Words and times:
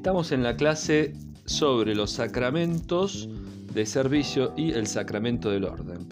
Estamos 0.00 0.32
en 0.32 0.42
la 0.42 0.56
clase 0.56 1.12
sobre 1.44 1.94
los 1.94 2.12
sacramentos 2.12 3.28
de 3.74 3.84
servicio 3.84 4.54
y 4.56 4.72
el 4.72 4.86
sacramento 4.86 5.50
del 5.50 5.64
orden. 5.64 6.08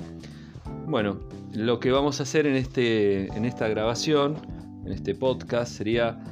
Bueno, 0.86 1.20
lo 1.54 1.80
que 1.80 1.90
vamos 1.90 2.20
a 2.20 2.24
hacer 2.24 2.46
en, 2.46 2.56
este, 2.56 3.28
en 3.34 3.46
esta 3.46 3.66
grabación, 3.66 4.36
en 4.84 4.92
este 4.92 5.14
podcast, 5.14 5.72
sería 5.72 6.22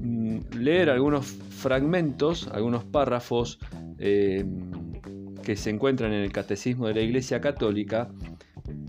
mm, 0.00 0.56
leer 0.58 0.90
algunos 0.90 1.26
fragmentos, 1.26 2.48
algunos 2.48 2.82
párrafos 2.82 3.60
eh, 4.00 4.44
que 5.44 5.54
se 5.54 5.70
encuentran 5.70 6.12
en 6.12 6.22
el 6.24 6.32
Catecismo 6.32 6.88
de 6.88 6.94
la 6.94 7.02
Iglesia 7.02 7.40
Católica 7.40 8.08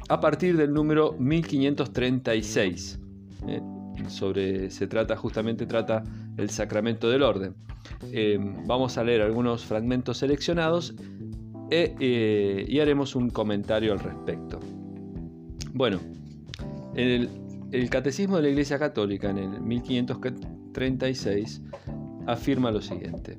a 0.09 0.19
partir 0.19 0.57
del 0.57 0.73
número 0.73 1.13
1536. 1.19 2.99
Eh, 3.47 3.61
sobre, 4.07 4.71
se 4.71 4.87
trata, 4.87 5.15
justamente 5.15 5.67
trata 5.67 6.03
el 6.37 6.49
sacramento 6.49 7.09
del 7.09 7.23
orden. 7.23 7.55
Eh, 8.11 8.39
vamos 8.65 8.97
a 8.97 9.03
leer 9.03 9.21
algunos 9.21 9.65
fragmentos 9.65 10.19
seleccionados 10.19 10.95
e, 11.69 11.93
eh, 11.99 12.65
y 12.67 12.79
haremos 12.79 13.15
un 13.15 13.29
comentario 13.29 13.93
al 13.93 13.99
respecto. 13.99 14.59
Bueno, 15.73 15.99
en 16.95 17.07
el, 17.07 17.29
el 17.71 17.89
Catecismo 17.89 18.37
de 18.37 18.43
la 18.43 18.49
Iglesia 18.49 18.79
Católica, 18.79 19.29
en 19.29 19.39
el 19.39 19.61
1536, 19.61 21.61
afirma 22.27 22.71
lo 22.71 22.81
siguiente. 22.81 23.37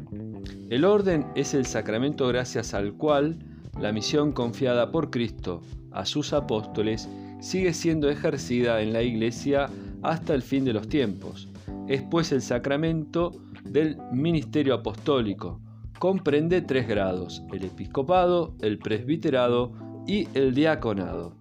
El 0.71 0.85
orden 0.85 1.27
es 1.35 1.55
el 1.55 1.67
sacramento 1.67 2.29
gracias 2.29 2.75
al 2.75 2.95
cual 2.95 3.39
la 3.81 3.93
misión 3.93 4.33
confiada 4.33 4.91
por 4.91 5.11
Cristo 5.11 5.63
a 5.93 6.05
sus 6.05 6.33
apóstoles 6.33 7.09
sigue 7.41 7.73
siendo 7.73 8.11
ejercida 8.11 8.83
en 8.83 8.93
la 8.93 9.03
Iglesia 9.03 9.69
hasta 10.03 10.35
el 10.35 10.43
fin 10.43 10.65
de 10.65 10.73
los 10.73 10.89
tiempos. 10.89 11.49
Es 11.89 12.03
pues 12.03 12.33
el 12.33 12.43
sacramento 12.43 13.33
del 13.65 13.97
ministerio 14.13 14.75
apostólico. 14.75 15.61
Comprende 15.99 16.61
tres 16.61 16.87
grados, 16.87 17.43
el 17.53 17.65
episcopado, 17.65 18.55
el 18.61 18.79
presbiterado 18.79 19.73
y 20.07 20.29
el 20.35 20.55
diaconado. 20.55 21.35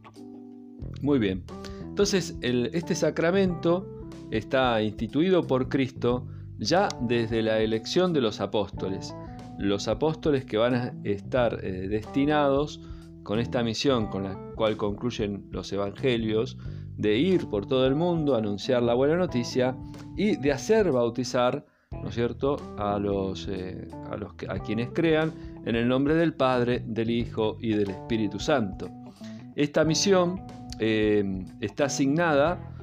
Muy 1.01 1.19
bien, 1.19 1.43
entonces 1.83 2.37
este 2.41 2.95
sacramento 2.95 3.85
está 4.31 4.81
instituido 4.81 5.45
por 5.45 5.69
Cristo 5.69 6.27
ya 6.59 6.89
desde 7.01 7.41
la 7.41 7.59
elección 7.59 8.13
de 8.13 8.21
los 8.21 8.41
apóstoles. 8.41 9.15
Los 9.59 9.87
apóstoles 9.87 10.45
que 10.45 10.57
van 10.57 10.75
a 10.75 10.93
estar 11.03 11.63
eh, 11.63 11.87
destinados 11.87 12.81
con 13.23 13.39
esta 13.39 13.63
misión 13.63 14.07
con 14.07 14.23
la 14.23 14.35
cual 14.55 14.77
concluyen 14.77 15.47
los 15.51 15.71
evangelios, 15.73 16.57
de 16.97 17.15
ir 17.17 17.47
por 17.47 17.67
todo 17.67 17.85
el 17.85 17.95
mundo, 17.95 18.35
anunciar 18.35 18.81
la 18.81 18.95
buena 18.95 19.15
noticia 19.15 19.75
y 20.15 20.35
de 20.35 20.51
hacer 20.51 20.91
bautizar, 20.91 21.63
¿no 21.91 22.09
es 22.09 22.15
cierto?, 22.15 22.57
a 22.77 22.97
los, 22.97 23.47
eh, 23.47 23.87
a, 24.11 24.17
los 24.17 24.31
a 24.49 24.59
quienes 24.59 24.89
crean 24.89 25.31
en 25.65 25.75
el 25.75 25.87
nombre 25.87 26.15
del 26.15 26.33
Padre, 26.33 26.83
del 26.85 27.11
Hijo 27.11 27.57
y 27.61 27.73
del 27.73 27.91
Espíritu 27.91 28.39
Santo. 28.39 28.89
Esta 29.55 29.83
misión 29.83 30.41
eh, 30.79 31.45
está 31.61 31.85
asignada 31.85 32.73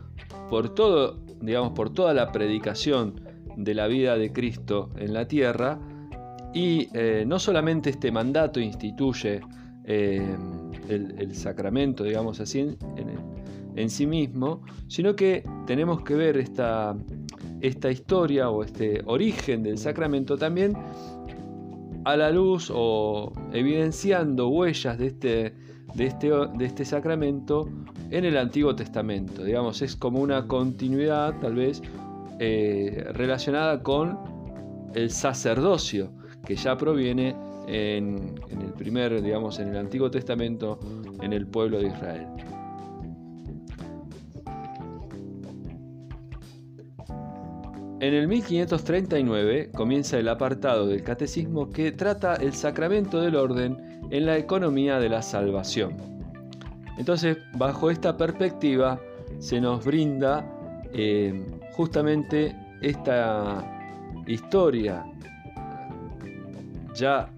por 0.48 0.74
todo, 0.74 1.18
digamos, 1.40 1.72
por 1.72 1.92
toda 1.92 2.14
la 2.14 2.30
predicación 2.30 3.20
de 3.56 3.74
la 3.74 3.88
vida 3.88 4.16
de 4.16 4.32
Cristo 4.32 4.90
en 4.96 5.12
la 5.12 5.26
tierra 5.26 5.78
y 6.52 6.88
eh, 6.94 7.24
no 7.26 7.38
solamente 7.38 7.90
este 7.90 8.12
mandato 8.12 8.60
instituye 8.60 9.40
el, 9.86 11.34
sacramento, 11.34 12.04
digamos 12.04 12.40
así, 12.40 12.60
en, 12.60 12.78
en 13.76 13.90
sí 13.90 14.06
mismo, 14.06 14.62
sino 14.88 15.16
que 15.16 15.44
tenemos 15.66 16.02
que 16.02 16.14
ver 16.14 16.36
esta, 16.36 16.96
esta 17.60 17.90
historia 17.90 18.50
o 18.50 18.62
este 18.62 19.02
origen 19.06 19.62
del 19.62 19.78
sacramento 19.78 20.36
también 20.36 20.74
a 22.04 22.16
la 22.16 22.30
luz 22.30 22.70
o 22.72 23.32
evidenciando 23.52 24.48
huellas 24.48 24.98
de 24.98 25.06
este, 25.06 25.54
de 25.94 26.06
este, 26.06 26.30
de 26.30 26.64
este 26.64 26.84
sacramento 26.84 27.68
en 28.10 28.24
el 28.24 28.36
Antiguo 28.36 28.76
Testamento. 28.76 29.42
Digamos, 29.42 29.82
es 29.82 29.96
como 29.96 30.20
una 30.20 30.46
continuidad 30.46 31.38
tal 31.40 31.54
vez 31.54 31.82
eh, 32.38 33.04
relacionada 33.14 33.82
con 33.82 34.18
el 34.94 35.10
sacerdocio 35.10 36.12
que 36.44 36.56
ya 36.56 36.76
proviene 36.76 37.34
en, 37.66 38.34
en, 38.50 38.60
el 38.60 38.72
primer, 38.74 39.22
digamos, 39.22 39.58
en 39.58 39.68
el 39.68 39.78
Antiguo 39.78 40.10
Testamento 40.10 40.78
en 41.22 41.32
el 41.32 41.46
pueblo 41.46 41.78
de 41.78 41.86
Israel. 41.86 42.26
En 48.04 48.12
el 48.12 48.28
1539 48.28 49.70
comienza 49.74 50.18
el 50.18 50.28
apartado 50.28 50.86
del 50.86 51.02
catecismo 51.02 51.70
que 51.70 51.90
trata 51.90 52.34
el 52.34 52.52
sacramento 52.52 53.18
del 53.22 53.34
orden 53.34 54.02
en 54.10 54.26
la 54.26 54.36
economía 54.36 54.98
de 54.98 55.08
la 55.08 55.22
salvación. 55.22 55.96
Entonces, 56.98 57.38
bajo 57.54 57.90
esta 57.90 58.14
perspectiva, 58.14 59.00
se 59.38 59.58
nos 59.58 59.82
brinda 59.86 60.44
eh, 60.92 61.46
justamente 61.72 62.54
esta 62.82 63.64
historia 64.26 65.02
ya 66.94 67.30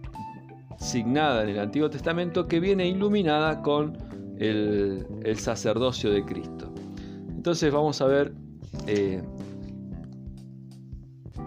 signada 0.81 1.45
en 1.45 1.51
el 1.51 1.61
Antiguo 1.61 1.91
Testamento 1.91 2.49
que 2.49 2.59
viene 2.59 2.89
iluminada 2.89 3.63
con 3.63 3.97
el, 4.41 5.07
sacerdocio 5.37 6.11
de 6.11 6.25
Cristo. 6.25 6.75
Entonces 7.29 7.73
vamos 7.73 8.01
a 8.01 8.07
ver 8.07 8.33
eh, 8.89 9.23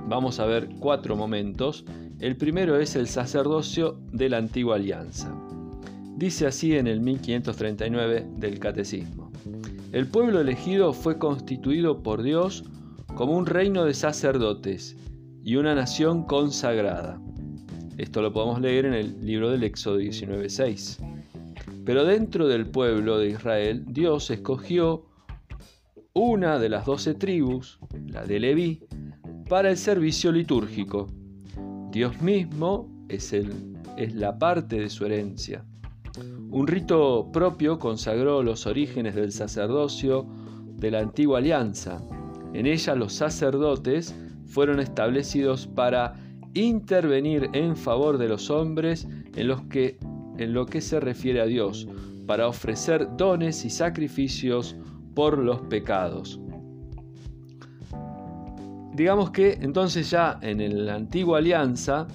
vamos 0.08 0.40
a 0.40 0.46
ver 0.46 0.70
cuatro 0.80 1.16
momentos. 1.16 1.86
El 2.20 2.36
primero 2.36 2.80
es 2.80 2.96
el 2.96 3.08
sacerdocio 3.08 4.00
de 4.12 4.30
la 4.30 4.38
antigua 4.38 4.76
alianza. 4.76 5.34
Dice 6.18 6.48
así 6.48 6.76
en 6.76 6.88
el 6.88 7.00
1539 7.00 8.28
del 8.38 8.60
Catecismo. 8.60 9.32
El 9.92 10.08
pueblo 10.08 10.42
elegido 10.42 10.94
fue 10.94 11.18
constituido 11.18 12.04
por 12.04 12.22
Dios 12.22 12.64
como 13.16 13.38
un 13.38 13.46
reino 13.46 13.86
de 13.86 13.94
sacerdotes 13.94 14.96
y 15.44 15.56
una 15.56 15.74
nación 15.76 16.24
consagrada. 16.24 17.20
Esto 17.98 18.22
lo 18.22 18.32
podemos 18.32 18.62
leer 18.62 18.86
en 18.86 18.94
el 18.94 19.26
libro 19.26 19.50
del 19.50 19.64
Éxodo 19.64 20.00
19.6. 20.00 21.00
Pero 21.86 22.06
dentro 22.06 22.48
del 22.48 22.68
pueblo 22.68 23.18
de 23.18 23.30
Israel, 23.30 23.84
Dios 23.88 24.30
escogió 24.30 25.06
una 26.14 26.60
de 26.60 26.70
las 26.70 26.86
doce 26.86 27.14
tribus, 27.14 27.80
la 28.08 28.26
de 28.26 28.40
Leví, 28.40 28.84
para 29.50 29.72
el 29.72 29.78
servicio 29.78 30.32
litúrgico. 30.32 31.08
Dios 31.92 32.22
mismo 32.22 32.88
es, 33.10 33.34
el, 33.34 33.52
es 33.98 34.14
la 34.14 34.38
parte 34.38 34.80
de 34.80 34.90
su 34.90 35.06
herencia. 35.06 35.66
Un 36.52 36.68
rito 36.68 37.32
propio 37.34 37.80
consagró 37.80 38.44
los 38.44 38.68
orígenes 38.68 39.16
del 39.16 39.32
sacerdocio 39.32 40.28
de 40.78 40.92
la 40.92 41.00
antigua 41.00 41.40
alianza. 41.40 42.00
En 42.54 42.68
ella 42.68 42.94
los 42.94 43.14
sacerdotes 43.14 44.16
fueron 44.46 44.80
establecidos 44.80 45.66
para 45.66 46.14
intervenir 46.54 47.50
en 47.54 47.76
favor 47.76 48.20
de 48.20 48.30
los 48.30 48.52
hombres 48.52 49.08
en, 49.36 49.48
los 49.48 49.64
que, 49.64 49.98
en 50.38 50.54
lo 50.54 50.68
que 50.68 50.80
se 50.80 51.00
refiere 51.00 51.42
a 51.42 51.46
Dios, 51.46 51.88
para 52.28 52.48
ofrecer 52.48 53.08
dones 53.18 53.66
y 53.66 53.72
sacrificios 53.72 54.76
por 55.16 55.40
los 55.40 55.62
pecados. 55.62 56.40
Digamos 58.94 59.32
que 59.32 59.54
entonces 59.62 60.10
ya 60.10 60.40
en 60.42 60.86
la 60.86 60.96
antigua 60.96 61.38
alianza, 61.38 62.08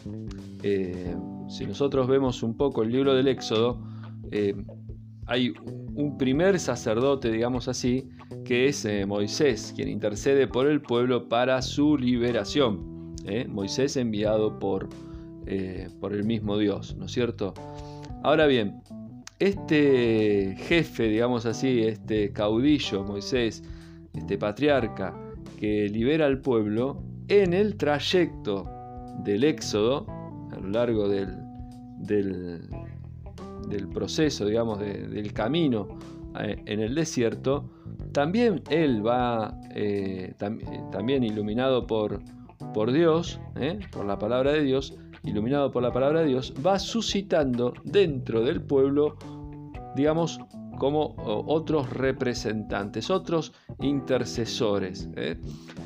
eh, 0.63 1.15
si 1.49 1.67
nosotros 1.67 2.09
vemos 2.09 2.43
un 2.43 2.57
poco 2.57 2.83
el 2.83 2.91
libro 2.93 3.15
del 3.15 3.29
Éxodo, 3.29 3.81
eh, 4.31 4.55
hay 5.27 5.55
un 5.95 6.19
primer 6.19 6.59
sacerdote, 6.59 7.31
digamos 7.31 7.69
así, 7.69 8.09
que 8.45 8.69
es 8.69 8.85
eh, 8.85 9.07
Moisés, 9.07 9.73
quien 9.75 9.89
intercede 9.89 10.47
por 10.47 10.67
el 10.67 10.83
pueblo 10.83 11.29
para 11.29 11.63
su 11.63 11.97
liberación. 11.97 12.93
Moisés 13.49 13.97
enviado 13.97 14.59
por, 14.59 14.91
por 15.99 16.13
el 16.13 16.25
mismo 16.25 16.59
Dios, 16.59 16.95
¿no 16.99 17.07
es 17.07 17.13
cierto? 17.13 17.55
Ahora 18.23 18.47
bien, 18.47 18.83
este 19.39 20.57
jefe, 20.59 21.05
digamos 21.05 21.47
así, 21.47 21.81
este 21.85 22.33
caudillo, 22.33 23.03
Moisés, 23.03 23.63
este 24.13 24.37
patriarca, 24.37 25.15
que 25.59 25.89
libera 25.89 26.27
al 26.27 26.41
pueblo 26.41 27.03
en 27.29 27.53
el 27.53 27.77
trayecto 27.77 28.69
del 29.25 29.45
éxodo, 29.45 30.07
a 30.53 30.61
lo 30.61 30.69
largo 30.69 31.09
del, 31.09 31.37
del, 31.99 33.89
proceso, 33.93 34.47
digamos, 34.47 34.81
del 34.81 35.33
camino 35.33 35.89
eh, 36.41 36.63
en 36.67 36.81
el 36.81 36.95
desierto, 36.95 37.71
también 38.13 38.63
él 38.71 39.07
va, 39.07 39.59
eh, 39.75 40.35
también 40.93 41.25
iluminado 41.25 41.87
por, 41.87 42.21
por 42.73 42.93
Dios, 42.93 43.41
eh, 43.57 43.79
por 43.91 44.05
la 44.05 44.19
palabra 44.19 44.53
de 44.53 44.63
Dios, 44.63 44.97
iluminado 45.25 45.71
por 45.71 45.83
la 45.83 45.93
palabra 45.93 46.21
de 46.21 46.27
Dios, 46.27 46.53
va 46.65 46.79
suscitando 46.79 47.73
dentro 47.85 48.43
del 48.43 48.63
pueblo, 48.63 49.17
digamos, 49.97 50.39
como 50.77 51.15
otros 51.17 51.91
representantes, 51.91 53.11
otros 53.11 53.53
intercesores. 53.81 55.09
¿eh? 55.17 55.37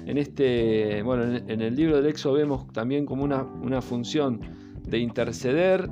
En, 0.06 0.19
este, 0.19 1.02
bueno, 1.02 1.25
en, 1.25 1.61
el 1.61 1.75
libro 1.75 1.96
del 1.96 2.06
Éxodo 2.06 2.35
vemos 2.35 2.73
también 2.73 3.06
como 3.06 3.25
una, 3.25 3.43
una 3.43 3.81
función 3.81 4.40
de 4.87 4.99
interceder, 4.99 5.88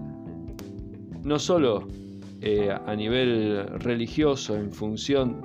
no 1.22 1.38
solo 1.38 1.86
eh, 2.40 2.70
a 2.70 2.94
nivel 2.94 3.66
religioso 3.80 4.56
en 4.56 4.72
función 4.72 5.42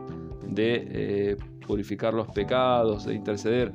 de 0.48 0.88
eh, 0.90 1.38
purificar 1.66 2.14
los 2.14 2.28
pecados, 2.30 3.06
de 3.06 3.14
interceder 3.14 3.72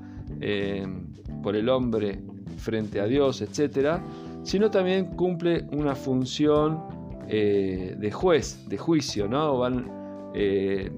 por 1.42 1.54
el 1.54 1.68
hombre 1.68 2.20
frente 2.56 3.00
a 3.00 3.06
Dios, 3.06 3.40
etc., 3.40 4.00
sino 4.42 4.70
también 4.70 5.06
cumple 5.16 5.66
una 5.72 5.94
función 5.94 7.05
eh, 7.28 7.94
de 7.98 8.10
juez, 8.12 8.68
de 8.68 8.78
juicio, 8.78 9.28
¿no? 9.28 9.58
Van 9.58 10.30
eh, 10.34 10.90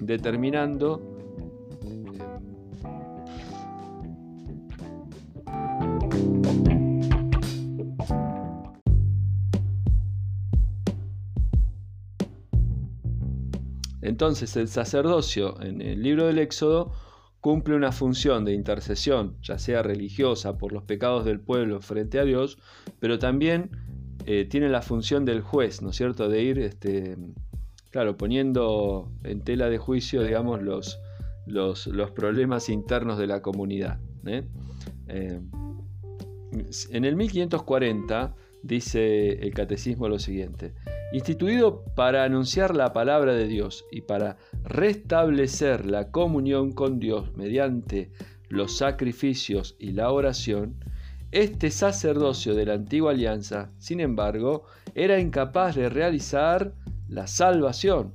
determinando 0.00 1.12
Entonces 14.02 14.56
el 14.56 14.68
sacerdocio 14.68 15.60
en 15.62 15.80
el 15.80 16.02
libro 16.02 16.26
del 16.26 16.38
Éxodo 16.38 16.92
cumple 17.40 17.74
una 17.74 17.92
función 17.92 18.44
de 18.44 18.52
intercesión, 18.52 19.36
ya 19.42 19.58
sea 19.58 19.82
religiosa 19.82 20.58
por 20.58 20.72
los 20.72 20.82
pecados 20.84 21.24
del 21.24 21.40
pueblo 21.40 21.80
frente 21.80 22.20
a 22.20 22.24
Dios, 22.24 22.58
pero 23.00 23.18
también 23.18 23.70
eh, 24.26 24.46
tiene 24.48 24.68
la 24.68 24.82
función 24.82 25.24
del 25.24 25.40
juez, 25.40 25.82
¿no 25.82 25.90
es 25.90 25.96
cierto? 25.96 26.28
De 26.28 26.42
ir, 26.42 26.58
este, 26.58 27.16
claro, 27.90 28.16
poniendo 28.16 29.10
en 29.24 29.40
tela 29.40 29.68
de 29.68 29.78
juicio, 29.78 30.22
digamos, 30.22 30.62
los, 30.62 31.00
los, 31.46 32.10
problemas 32.12 32.68
internos 32.68 33.18
de 33.18 33.26
la 33.26 33.42
comunidad. 33.42 33.98
¿eh? 34.26 34.44
Eh, 35.08 35.40
en 36.90 37.04
el 37.04 37.16
1540 37.16 38.34
dice 38.62 39.44
el 39.44 39.52
catecismo 39.52 40.08
lo 40.08 40.18
siguiente, 40.18 40.72
instituido 41.12 41.84
para 41.96 42.24
anunciar 42.24 42.76
la 42.76 42.92
palabra 42.92 43.34
de 43.34 43.46
Dios 43.48 43.84
y 43.90 44.02
para 44.02 44.36
restablecer 44.64 45.86
la 45.86 46.10
comunión 46.10 46.72
con 46.72 46.98
Dios 47.00 47.34
mediante 47.36 48.10
los 48.48 48.76
sacrificios 48.76 49.76
y 49.78 49.92
la 49.92 50.10
oración, 50.10 50.76
este 51.32 51.70
sacerdocio 51.70 52.54
de 52.54 52.66
la 52.66 52.74
antigua 52.74 53.12
alianza, 53.12 53.70
sin 53.78 54.00
embargo, 54.00 54.64
era 54.94 55.18
incapaz 55.18 55.74
de 55.74 55.88
realizar 55.88 56.74
la 57.08 57.26
salvación, 57.26 58.12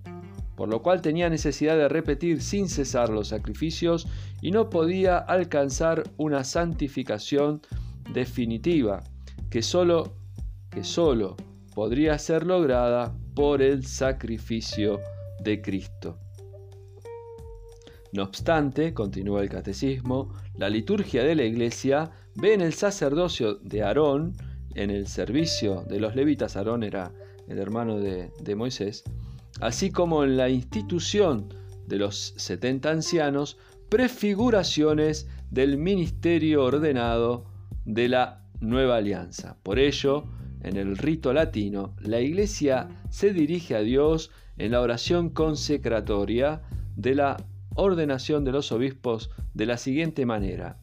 por 0.55 0.69
lo 0.69 0.83
cual 0.83 1.01
tenía 1.01 1.27
necesidad 1.27 1.75
de 1.75 1.89
repetir 1.89 2.41
sin 2.41 2.69
cesar 2.69 3.09
los 3.09 3.29
sacrificios 3.29 4.07
y 4.41 4.51
no 4.51 4.69
podía 4.69 5.17
alcanzar 5.17 6.03
una 6.17 6.43
santificación 6.43 7.61
definitiva, 8.13 9.03
que 9.49 9.63
sólo, 9.63 10.13
que 10.69 10.83
solo 10.83 11.35
podría 11.73 12.17
ser 12.19 12.45
lograda 12.45 13.15
por 13.33 13.63
el 13.63 13.83
sacrificio 13.83 14.99
de 15.39 15.61
Cristo. 15.61 16.19
No 18.13 18.23
obstante, 18.23 18.93
continúa 18.93 19.41
el 19.41 19.49
catecismo, 19.49 20.33
la 20.55 20.69
liturgia 20.69 21.23
de 21.23 21.35
la 21.35 21.43
Iglesia 21.43 22.11
ve 22.37 22.53
en 22.53 22.61
el 22.61 22.73
sacerdocio 22.73 23.55
de 23.55 23.83
Aarón, 23.83 24.33
en 24.75 24.91
el 24.91 25.07
servicio 25.07 25.83
de 25.89 25.99
los 25.99 26.15
levitas, 26.15 26.55
Aarón 26.55 26.83
era 26.83 27.11
el 27.47 27.57
hermano 27.57 27.99
de, 27.99 28.55
Moisés, 28.55 29.03
así 29.59 29.89
como 29.89 30.23
en 30.23 30.37
la 30.37 30.49
institución 30.49 31.51
de 31.87 31.97
los 31.97 32.35
70 32.37 32.91
ancianos, 32.91 33.57
prefiguraciones 33.89 35.27
del 35.49 35.77
ministerio 35.77 36.63
ordenado 36.63 37.45
de 37.85 38.09
la 38.09 38.43
nueva 38.59 38.97
alianza. 38.97 39.57
Por 39.63 39.79
ello, 39.79 40.25
en 40.61 40.77
el 40.77 40.97
rito 40.97 41.33
latino, 41.33 41.95
la 42.01 42.19
iglesia 42.19 42.89
se 43.09 43.33
dirige 43.33 43.75
a 43.75 43.79
Dios 43.81 44.29
en 44.57 44.71
la 44.71 44.81
oración 44.81 45.29
consecratoria 45.29 46.61
de 46.95 47.15
la 47.15 47.37
ordenación 47.75 48.43
de 48.43 48.51
los 48.51 48.71
obispos 48.71 49.31
de 49.53 49.65
la 49.65 49.77
siguiente 49.77 50.25
manera. 50.25 50.77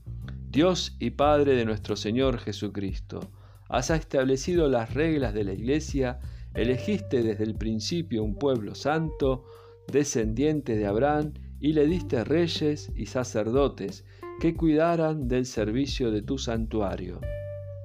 Dios 0.55 0.95
y 1.01 1.11
Padre 1.11 1.57
de 1.57 1.65
nuestro 1.65 1.97
Señor 1.97 2.39
Jesucristo, 2.39 3.33
has 3.69 3.91
establecido 3.91 4.69
las 4.69 4.95
reglas 4.95 5.35
de 5.35 5.43
la 5.43 5.53
Iglesia, 5.53 6.21
elegiste 6.55 7.25
desde 7.25 7.43
el 7.43 7.57
principio 7.57 8.23
un 8.23 8.37
pueblo 8.37 8.77
santo, 8.77 9.47
descendiente 9.91 10.77
de 10.77 10.87
Abraham, 10.87 11.33
y 11.59 11.73
le 11.73 11.89
diste 11.89 12.23
reyes 12.23 12.93
y 12.95 13.07
sacerdotes 13.07 14.05
que 14.39 14.55
cuidaran 14.55 15.27
del 15.27 15.45
servicio 15.45 16.13
de 16.13 16.23
tu 16.23 16.39
santuario. 16.39 17.21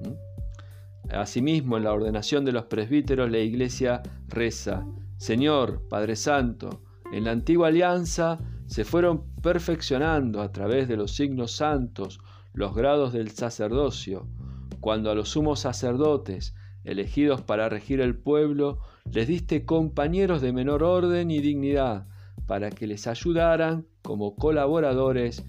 ¿Mm? 0.04 1.10
Asimismo, 1.12 1.76
en 1.76 1.82
la 1.82 1.92
ordenación 1.92 2.44
de 2.44 2.52
los 2.52 2.66
presbíteros, 2.66 3.32
la 3.32 3.38
Iglesia 3.38 4.00
reza, 4.28 4.86
Señor, 5.16 5.88
Padre 5.88 6.14
Santo, 6.14 6.84
en 7.12 7.24
la 7.24 7.32
antigua 7.32 7.66
alianza 7.66 8.38
se 8.66 8.84
fueron 8.84 9.34
perfeccionando 9.42 10.40
a 10.40 10.52
través 10.52 10.86
de 10.86 10.96
los 10.96 11.16
signos 11.16 11.50
santos, 11.50 12.20
los 12.52 12.74
grados 12.74 13.12
del 13.12 13.30
sacerdocio, 13.30 14.26
cuando 14.80 15.10
a 15.10 15.14
los 15.14 15.30
sumos 15.30 15.60
sacerdotes, 15.60 16.54
elegidos 16.84 17.42
para 17.42 17.68
regir 17.68 18.00
el 18.00 18.16
pueblo, 18.16 18.78
les 19.10 19.28
diste 19.28 19.64
compañeros 19.64 20.40
de 20.40 20.52
menor 20.52 20.82
orden 20.82 21.30
y 21.30 21.40
dignidad, 21.40 22.06
para 22.46 22.70
que 22.70 22.86
les 22.86 23.06
ayudaran 23.06 23.86
como 24.02 24.34
colaboradores, 24.34 25.44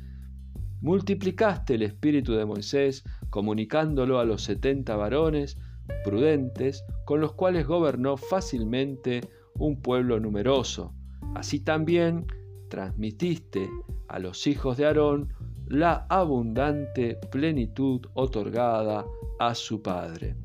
multiplicaste 0.81 1.75
el 1.75 1.83
espíritu 1.83 2.33
de 2.33 2.45
Moisés, 2.45 3.03
comunicándolo 3.29 4.19
a 4.19 4.25
los 4.25 4.43
setenta 4.43 4.95
varones 4.95 5.57
prudentes, 6.03 6.83
con 7.05 7.21
los 7.21 7.33
cuales 7.33 7.67
gobernó 7.67 8.17
fácilmente 8.17 9.21
un 9.55 9.81
pueblo 9.81 10.19
numeroso. 10.19 10.93
Así 11.35 11.59
también 11.59 12.25
transmitiste 12.69 13.69
a 14.07 14.19
los 14.19 14.47
hijos 14.47 14.77
de 14.77 14.85
Aarón 14.85 15.33
la 15.71 16.05
abundante 16.09 17.15
plenitud 17.31 18.01
otorgada 18.13 19.05
a 19.39 19.55
su 19.55 19.81
Padre. 19.81 20.35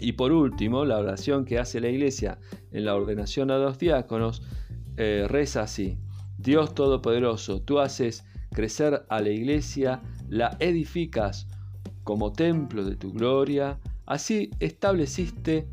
Y 0.00 0.12
por 0.12 0.32
último, 0.32 0.84
la 0.84 0.98
oración 0.98 1.44
que 1.44 1.60
hace 1.60 1.80
la 1.80 1.88
Iglesia 1.88 2.40
en 2.72 2.84
la 2.84 2.96
ordenación 2.96 3.52
a 3.52 3.58
los 3.58 3.78
diáconos 3.78 4.42
eh, 4.96 5.26
reza 5.28 5.62
así. 5.62 5.98
Dios 6.36 6.74
Todopoderoso, 6.74 7.62
tú 7.62 7.78
haces 7.78 8.24
crecer 8.50 9.06
a 9.08 9.20
la 9.20 9.28
Iglesia, 9.28 10.02
la 10.28 10.56
edificas 10.58 11.46
como 12.02 12.32
templo 12.32 12.84
de 12.84 12.96
tu 12.96 13.12
gloria, 13.12 13.78
así 14.04 14.50
estableciste 14.58 15.68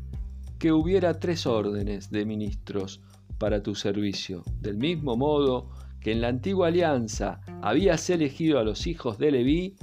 que 0.60 0.70
hubiera 0.70 1.18
tres 1.18 1.46
órdenes 1.46 2.12
de 2.12 2.24
ministros 2.24 3.00
para 3.38 3.60
tu 3.60 3.74
servicio. 3.74 4.44
Del 4.60 4.76
mismo 4.76 5.16
modo, 5.16 5.68
que 6.02 6.12
en 6.12 6.20
la 6.20 6.28
antigua 6.28 6.68
alianza 6.68 7.40
habías 7.62 8.08
elegido 8.10 8.58
a 8.58 8.64
los 8.64 8.86
hijos 8.86 9.18
de 9.18 9.30
Leví 9.30 9.76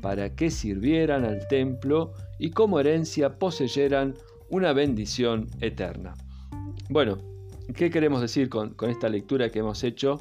para 0.00 0.34
que 0.34 0.50
sirvieran 0.50 1.24
al 1.24 1.46
templo 1.48 2.12
y 2.38 2.50
como 2.50 2.78
herencia 2.78 3.38
poseyeran 3.38 4.14
una 4.50 4.72
bendición 4.72 5.48
eterna. 5.60 6.14
Bueno, 6.90 7.18
¿qué 7.74 7.90
queremos 7.90 8.20
decir 8.20 8.48
con, 8.48 8.76
esta 8.88 9.08
lectura 9.08 9.50
que 9.50 9.60
hemos 9.60 9.82
hecho? 9.82 10.18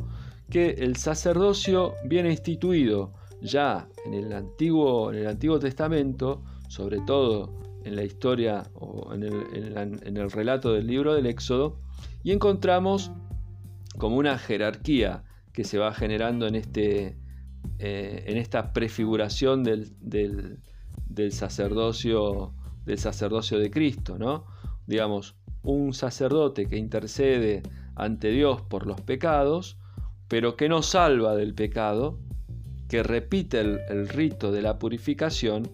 Que 0.50 0.72
el 0.72 0.96
sacerdocio 0.96 1.94
viene 2.06 2.32
instituido 2.32 3.14
ya 3.42 3.88
en 4.06 4.14
el 4.14 4.34
Antiguo, 4.34 5.12
en 5.12 5.20
el 5.20 5.28
Antiguo 5.28 5.60
Testamento, 5.60 6.42
sobre 6.70 7.00
todo 7.02 7.54
en 7.84 7.96
la 7.96 8.04
historia 8.04 8.64
o 8.76 9.14
en 9.14 9.24
el, 9.24 10.00
en 10.02 10.18
el 10.18 10.32
relato 10.32 10.74
del 10.74 10.88
libro 10.88 11.14
del 11.14 11.26
Éxodo, 11.26 11.78
y 12.24 12.32
encontramos 12.32 13.12
como 13.98 14.16
una 14.16 14.38
jerarquía 14.38 15.24
que 15.54 15.64
se 15.64 15.78
va 15.78 15.94
generando 15.94 16.48
en, 16.48 16.56
este, 16.56 17.16
eh, 17.80 18.24
en 18.28 18.38
esta 18.38 18.74
prefiguración 18.74 19.64
del, 19.64 19.94
del, 20.02 21.32
sacerdocio, 21.32 22.54
del 22.86 22.98
sacerdocio 22.98 23.60
de 23.60 23.70
Cristo, 23.70 24.18
¿no? 24.18 24.46
Digamos, 24.88 25.36
un 25.62 25.94
sacerdote 25.94 26.68
que 26.68 26.78
intercede 26.78 27.62
ante 27.96 28.30
Dios 28.32 28.62
por 28.64 28.88
los 28.88 29.00
pecados, 29.02 29.78
pero 30.28 30.58
que 30.58 30.68
no 30.68 30.82
salva 30.82 31.36
del 31.36 31.54
pecado, 31.54 32.20
que 32.90 33.04
repite 33.04 33.62
el, 33.62 34.10
rito 34.10 34.52
de 34.52 34.64
la 34.64 34.80
purificación, 34.80 35.70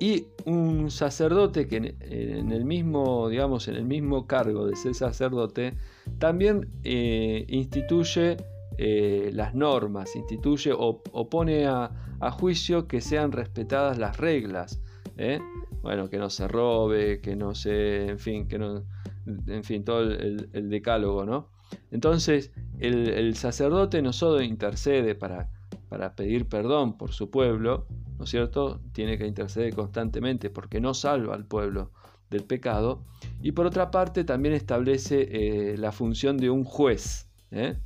y 0.00 0.26
un 0.44 0.90
sacerdote 0.90 1.66
que 1.66 1.96
en, 2.00 2.52
el 2.52 2.64
mismo, 2.64 3.28
digamos, 3.28 3.68
en 3.68 3.76
el 3.76 3.84
mismo 3.84 4.26
cargo 4.26 4.66
de 4.66 4.76
ser 4.76 4.94
sacerdote, 4.94 5.74
también 6.18 6.68
eh, 6.82 7.44
instituye 7.48 8.36
eh, 8.78 9.30
las 9.32 9.54
normas, 9.54 10.16
instituye 10.16 10.72
o, 10.76 11.02
pone 11.30 11.66
a, 11.66 11.90
juicio 12.32 12.88
que 12.88 13.00
sean 13.00 13.32
respetadas 13.32 13.98
las 13.98 14.16
reglas. 14.16 14.80
¿eh? 15.16 15.40
Bueno, 15.82 16.08
que 16.08 16.18
no 16.18 16.30
se 16.30 16.48
robe, 16.48 17.20
que 17.20 17.36
no 17.36 17.54
se, 17.54 18.08
en 18.08 18.18
fin, 18.18 18.48
que 18.48 18.58
no, 18.58 18.84
en 19.26 19.64
fin, 19.64 19.84
todo 19.84 20.00
el, 20.02 20.70
decálogo, 20.70 21.24
¿no? 21.24 21.50
Entonces, 21.90 22.52
el, 22.78 23.36
sacerdote 23.36 24.00
no 24.00 24.12
solo 24.12 24.42
intercede 24.42 25.14
para, 25.14 25.50
para 25.88 26.14
pedir 26.14 26.48
perdón 26.48 26.96
por 26.96 27.12
su 27.12 27.30
pueblo, 27.30 27.86
¿no 28.18 28.24
es 28.24 28.30
cierto? 28.30 28.80
Tiene 28.92 29.18
que 29.18 29.26
interceder 29.26 29.74
constantemente 29.74 30.50
porque 30.50 30.80
no 30.80 30.94
salva 30.94 31.34
al 31.34 31.46
pueblo 31.46 31.90
del 32.30 32.44
pecado. 32.44 33.04
Y 33.42 33.52
por 33.52 33.66
otra 33.66 33.90
parte 33.90 34.24
también 34.24 34.54
establece 34.54 35.28
eh, 35.30 35.76
la 35.78 35.92
función 35.92 36.36
de 36.36 36.50
un 36.50 36.64
juez. 36.64 37.28
¿eh? 37.50 37.76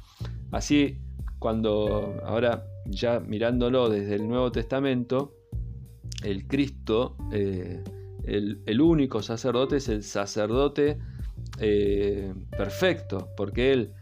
Así, 0.51 0.99
cuando 1.39 2.21
ahora 2.25 2.65
ya 2.87 3.21
mirándolo 3.21 3.89
desde 3.89 4.17
el 4.17 4.29
Nuevo 4.29 4.51
Testamento, 4.51 5.35
el 6.23 6.47
Cristo, 6.47 7.17
eh, 7.33 7.83
el, 8.25 8.81
único 8.81 9.23
sacerdote 9.23 9.77
es 9.77 9.89
el 9.89 10.03
sacerdote 10.03 10.99
perfecto, 12.51 13.29
porque 13.37 13.73
Él 13.73 13.93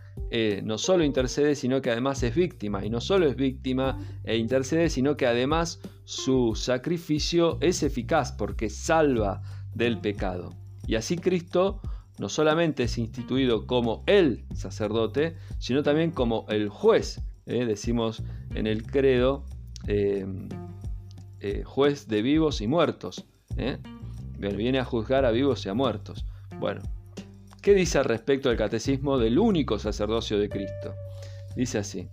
no 0.65 0.79
solo 0.79 1.05
intercede, 1.05 1.55
sino 1.55 1.81
que 1.81 1.91
además 1.91 2.23
es 2.23 2.35
víctima. 2.35 2.85
Y 2.85 2.91
no 2.91 3.01
solo 3.01 3.27
es 3.27 3.37
víctima 3.37 3.99
e 4.25 4.37
intercede, 4.37 4.89
sino 4.89 5.17
que 5.17 5.27
además 5.27 5.81
su 6.05 6.55
sacrificio 6.55 7.59
es 7.61 7.83
eficaz 7.83 8.33
porque 8.33 8.71
salva 8.71 9.43
del 9.75 9.99
pecado. 10.01 10.55
Y 10.87 10.95
así 10.95 11.17
Cristo 11.17 11.81
no 12.19 12.29
solamente 12.29 12.85
es 12.85 12.99
instituido 12.99 13.67
como 13.67 14.03
el 14.07 14.45
sacerdote, 14.55 15.37
sino 15.59 15.83
también 15.83 16.11
como 16.11 16.47
el 16.49 16.69
juez. 16.69 17.21
¿eh? 17.47 17.65
Decimos 17.67 18.23
en 18.55 18.67
el 18.67 18.85
credo, 18.85 19.45
em, 19.87 20.49
eh, 21.41 21.63
juez 21.65 22.09
de 22.09 22.23
vivos 22.23 22.61
y 22.61 22.67
muertos. 22.67 23.27
¿eh? 23.57 23.79
Viene 24.39 24.79
a 24.79 24.85
juzgar 24.85 25.25
a 25.25 25.31
vivos 25.31 25.65
y 25.67 25.69
a 25.69 25.75
muertos. 25.75 26.25
Bueno, 26.59 26.83
¿qué 27.61 27.75
dice 27.75 27.99
al 27.99 28.05
respecto 28.05 28.49
del 28.49 28.59
catecismo 28.59 29.19
del 29.19 29.39
único 29.39 29.79
sacerdocio 29.79 30.39
de 30.39 30.49
Cristo? 30.49 30.95
Dice 31.55 31.79
así. 31.79 32.09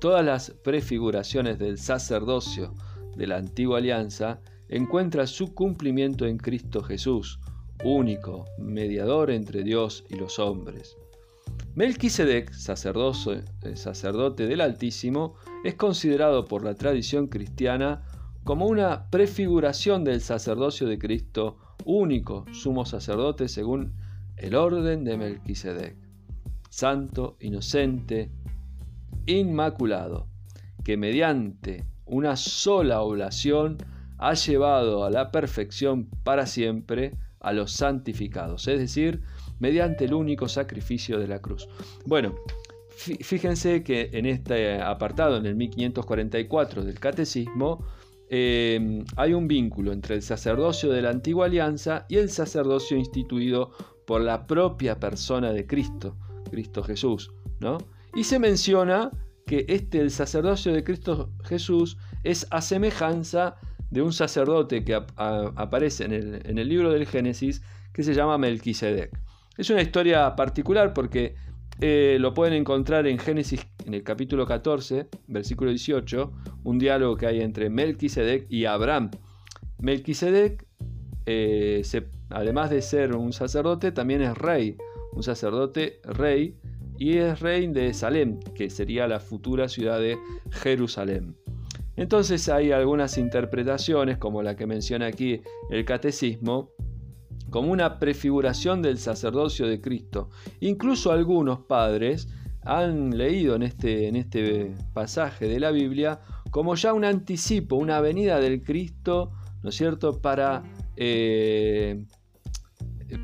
Todas 0.00 0.24
las 0.24 0.50
prefiguraciones 0.50 1.58
del 1.58 1.78
sacerdocio 1.78 2.74
de 3.16 3.26
la 3.26 3.38
antigua 3.38 3.78
alianza 3.78 4.40
encuentra 4.68 5.26
su 5.26 5.54
cumplimiento 5.54 6.26
en 6.26 6.36
Cristo 6.36 6.82
Jesús, 6.82 7.40
único 7.84 8.46
mediador 8.58 9.30
entre 9.30 9.62
Dios 9.62 10.04
y 10.08 10.16
los 10.16 10.38
hombres. 10.38 10.96
Melquisedec, 11.74 12.50
eh, 12.50 13.76
sacerdote 13.76 14.46
del 14.46 14.60
Altísimo, 14.60 15.34
es 15.64 15.74
considerado 15.74 16.44
por 16.44 16.64
la 16.64 16.74
tradición 16.74 17.28
cristiana 17.28 18.02
como 18.44 18.66
una 18.66 19.10
prefiguración 19.10 20.04
del 20.04 20.20
sacerdocio 20.20 20.88
de 20.88 20.98
Cristo, 20.98 21.58
único 21.84 22.44
sumo 22.52 22.84
sacerdote 22.84 23.48
según 23.48 23.94
el 24.36 24.54
orden 24.54 25.04
de 25.04 25.16
Melquisedec, 25.16 25.96
santo, 26.70 27.36
inocente, 27.40 28.30
inmaculado, 29.26 30.28
que 30.84 30.96
mediante 30.96 31.86
una 32.06 32.36
sola 32.36 33.02
oblación 33.02 33.78
ha 34.16 34.34
llevado 34.34 35.04
a 35.04 35.10
la 35.10 35.30
perfección 35.30 36.08
para 36.24 36.46
siempre 36.46 37.12
a 37.48 37.52
los 37.52 37.72
santificados, 37.72 38.68
es 38.68 38.78
decir, 38.78 39.22
mediante 39.58 40.04
el 40.04 40.14
único 40.14 40.48
sacrificio 40.48 41.18
de 41.18 41.28
la 41.28 41.40
cruz. 41.40 41.68
Bueno, 42.04 42.34
fíjense 42.96 43.82
que 43.82 44.10
en 44.12 44.26
este 44.26 44.80
apartado, 44.80 45.38
en 45.38 45.46
el 45.46 45.56
1544 45.56 46.84
del 46.84 47.00
Catecismo, 47.00 47.84
eh, 48.28 49.02
hay 49.16 49.32
un 49.32 49.48
vínculo 49.48 49.92
entre 49.92 50.16
el 50.16 50.22
sacerdocio 50.22 50.90
de 50.90 51.00
la 51.00 51.10
antigua 51.10 51.46
alianza 51.46 52.04
y 52.08 52.16
el 52.16 52.28
sacerdocio 52.28 52.96
instituido 52.96 53.70
por 54.06 54.20
la 54.20 54.46
propia 54.46 55.00
persona 55.00 55.52
de 55.52 55.66
Cristo, 55.66 56.16
Cristo 56.50 56.82
Jesús, 56.82 57.30
¿no? 57.60 57.78
Y 58.14 58.24
se 58.24 58.38
menciona 58.38 59.10
que 59.46 59.64
este, 59.68 60.00
el 60.00 60.10
sacerdocio 60.10 60.74
de 60.74 60.84
Cristo 60.84 61.30
Jesús, 61.44 61.96
es 62.22 62.46
a 62.50 62.60
semejanza 62.60 63.56
de 63.90 64.02
un 64.02 64.12
sacerdote 64.12 64.84
que 64.84 64.94
aparece 65.16 66.04
en 66.04 66.12
el, 66.58 66.68
libro 66.68 66.90
del 66.90 67.06
Génesis 67.06 67.62
que 67.92 68.02
se 68.02 68.14
llama 68.14 68.38
Melquisedec. 68.38 69.18
Es 69.56 69.70
una 69.70 69.82
historia 69.82 70.36
particular 70.36 70.92
porque 70.92 71.34
eh, 71.80 72.18
lo 72.20 72.34
pueden 72.34 72.54
encontrar 72.54 73.06
en 73.06 73.18
Génesis 73.18 73.66
en 73.86 73.94
el 73.94 74.02
capítulo 74.02 74.46
14, 74.46 75.08
versículo 75.26 75.70
18, 75.70 76.32
un 76.64 76.78
diálogo 76.78 77.16
que 77.16 77.26
hay 77.26 77.40
entre 77.40 77.70
Melquisedec 77.70 78.46
y 78.50 78.66
Abraham. 78.66 79.10
Melquisedec, 79.78 80.66
eh, 81.26 81.82
además 82.30 82.70
de 82.70 82.82
ser 82.82 83.14
un 83.14 83.32
sacerdote, 83.32 83.92
también 83.92 84.22
es 84.22 84.36
rey, 84.36 84.76
un 85.12 85.22
sacerdote 85.22 86.00
rey, 86.04 86.56
y 86.98 87.18
es 87.18 87.40
rey 87.40 87.68
de 87.68 87.94
Salem, 87.94 88.40
que 88.56 88.70
sería 88.70 89.06
la 89.06 89.20
futura 89.20 89.68
ciudad 89.68 90.00
de 90.00 90.18
Jerusalén. 90.50 91.36
Entonces 91.98 92.48
hay 92.48 92.70
algunas 92.70 93.18
interpretaciones, 93.18 94.18
como 94.18 94.40
la 94.40 94.54
que 94.54 94.68
menciona 94.68 95.06
aquí 95.06 95.42
el 95.68 95.84
catecismo, 95.84 96.70
como 97.50 97.72
una 97.72 97.98
prefiguración 97.98 98.82
del 98.82 98.98
sacerdocio 98.98 99.66
de 99.66 99.80
Cristo. 99.80 100.30
Incluso 100.60 101.10
algunos 101.10 101.58
padres 101.58 102.28
han 102.62 103.18
leído 103.18 103.56
en 103.56 103.64
este, 103.64 104.06
en 104.06 104.14
este 104.14 104.74
pasaje 104.94 105.48
de 105.48 105.58
la 105.58 105.72
Biblia 105.72 106.20
como 106.52 106.76
ya 106.76 106.92
un 106.92 107.04
anticipo, 107.04 107.74
una 107.74 108.00
venida 108.00 108.38
del 108.38 108.62
Cristo, 108.62 109.32
¿no 109.64 109.70
es 109.70 109.74
cierto?, 109.74 110.22
para, 110.22 110.62
eh, 110.94 112.06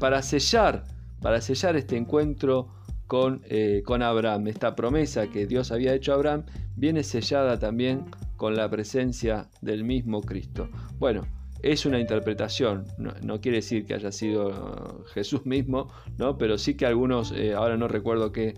para, 0.00 0.20
sellar, 0.22 0.82
para 1.22 1.40
sellar 1.40 1.76
este 1.76 1.96
encuentro 1.96 2.70
con, 3.06 3.42
eh, 3.44 3.82
con 3.86 4.02
Abraham. 4.02 4.48
Esta 4.48 4.74
promesa 4.74 5.28
que 5.28 5.46
Dios 5.46 5.70
había 5.70 5.94
hecho 5.94 6.10
a 6.10 6.16
Abraham 6.16 6.44
viene 6.74 7.04
sellada 7.04 7.56
también 7.56 8.06
con 8.36 8.56
la 8.56 8.68
presencia 8.68 9.48
del 9.60 9.84
mismo 9.84 10.20
Cristo. 10.22 10.68
Bueno, 10.98 11.22
es 11.64 11.86
una 11.86 11.98
interpretación, 11.98 12.84
no, 12.98 13.40
quiere 13.40 13.58
decir 13.58 13.86
que 13.86 13.94
haya 13.94 14.12
sido 14.12 15.04
Jesús 15.14 15.46
mismo, 15.46 15.90
¿no? 16.18 16.36
pero 16.36 16.58
sí 16.58 16.74
que 16.76 16.84
algunos, 16.84 17.32
eh, 17.32 17.54
ahora 17.54 17.76
no 17.76 17.88
recuerdo 17.88 18.32
qué, 18.32 18.54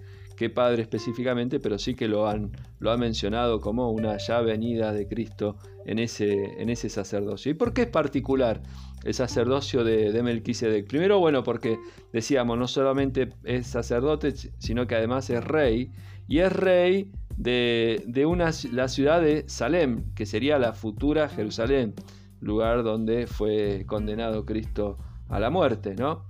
padre 0.55 0.83
específicamente, 0.83 1.61
pero 1.61 1.79
sí 1.79 1.95
que 1.95 2.09
lo 2.09 2.29
han, 2.29 2.51
lo 2.79 2.97
mencionado 2.99 3.61
como 3.61 3.91
una 3.91 4.19
ya 4.19 4.41
venida 4.43 4.93
de 4.93 5.09
Cristo 5.09 5.57
en 5.87 5.99
ese, 5.99 6.61
en 6.61 6.69
ese 6.69 6.91
sacerdocio. 6.91 7.53
¿Y 7.53 7.55
por 7.55 7.73
qué 7.73 7.83
es 7.83 7.89
particular 7.89 8.61
el 9.05 9.15
sacerdocio 9.15 9.83
de, 9.83 10.13
de 10.13 10.23
Melquisedec? 10.23 10.87
Primero, 10.87 11.21
bueno, 11.21 11.43
porque 11.43 11.79
decíamos, 12.13 12.59
no 12.59 12.69
solamente 12.69 13.31
es 13.45 13.67
sacerdote, 13.69 14.35
sino 14.59 14.87
que 14.87 14.97
además 14.97 15.31
es 15.31 15.43
rey, 15.43 15.91
y 16.29 16.41
es 16.41 16.53
rey 16.53 17.11
de, 17.37 18.25
una, 18.27 18.51
la 18.73 18.89
ciudad 18.89 19.21
de 19.21 19.45
Salem, 19.49 20.13
que 20.15 20.27
sería 20.27 20.59
la 20.59 20.73
futura 20.73 21.29
Jerusalén, 21.29 21.95
lugar 22.41 22.83
donde 22.83 23.27
fue 23.27 23.85
condenado 23.87 24.45
Cristo 24.45 24.99
a 25.29 25.41
la 25.41 25.51
muerte, 25.51 25.95
¿no? 25.95 26.25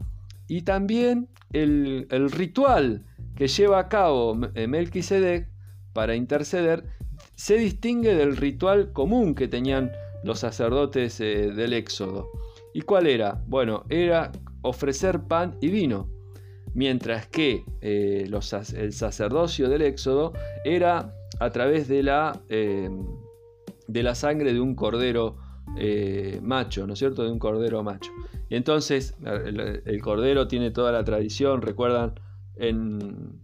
Y 0.48 0.62
también 0.62 1.28
el, 1.52 2.06
ritual 2.30 3.04
que 3.34 3.48
lleva 3.48 3.78
a 3.78 3.88
cabo 3.88 4.38
eh, 4.54 4.66
Melquisedec 4.66 5.48
para 5.92 6.14
interceder 6.14 6.84
se 7.34 7.56
distingue 7.58 8.14
del 8.14 8.36
ritual 8.36 8.92
común 8.92 9.34
que 9.34 9.48
tenían 9.48 9.92
los 10.24 10.40
sacerdotes 10.40 11.20
eh, 11.20 11.52
del 11.52 11.72
Éxodo. 11.72 12.30
¿Y 12.72 12.82
cuál 12.82 13.06
era? 13.06 13.42
Bueno, 13.46 13.84
era 13.88 14.32
ofrecer 14.62 15.20
pan 15.22 15.56
y 15.60 15.68
vino 15.68 16.15
mientras 16.76 17.26
que 17.26 17.64
eh, 17.80 18.28
el 18.30 18.92
sacerdocio 18.92 19.70
del 19.70 19.80
Éxodo 19.80 20.34
era 20.62 21.10
a 21.40 21.50
través 21.50 21.88
de 21.88 22.02
la, 22.02 22.38
eh, 22.50 22.90
de 23.88 24.02
la 24.02 24.14
sangre 24.14 24.52
de 24.52 24.60
un 24.60 24.74
cordero 24.74 25.38
eh, 25.78 26.38
macho, 26.42 26.86
¿no 26.86 26.92
es 26.92 26.98
cierto? 26.98 27.24
De 27.24 27.30
un 27.32 27.38
cordero 27.38 27.82
macho. 27.82 28.12
Y 28.50 28.56
entonces 28.56 29.16
el, 29.24 30.00
cordero 30.02 30.48
tiene 30.48 30.70
toda 30.70 30.92
la 30.92 31.02
tradición, 31.02 31.62
recuerdan, 31.62 32.20
en, 32.56 33.40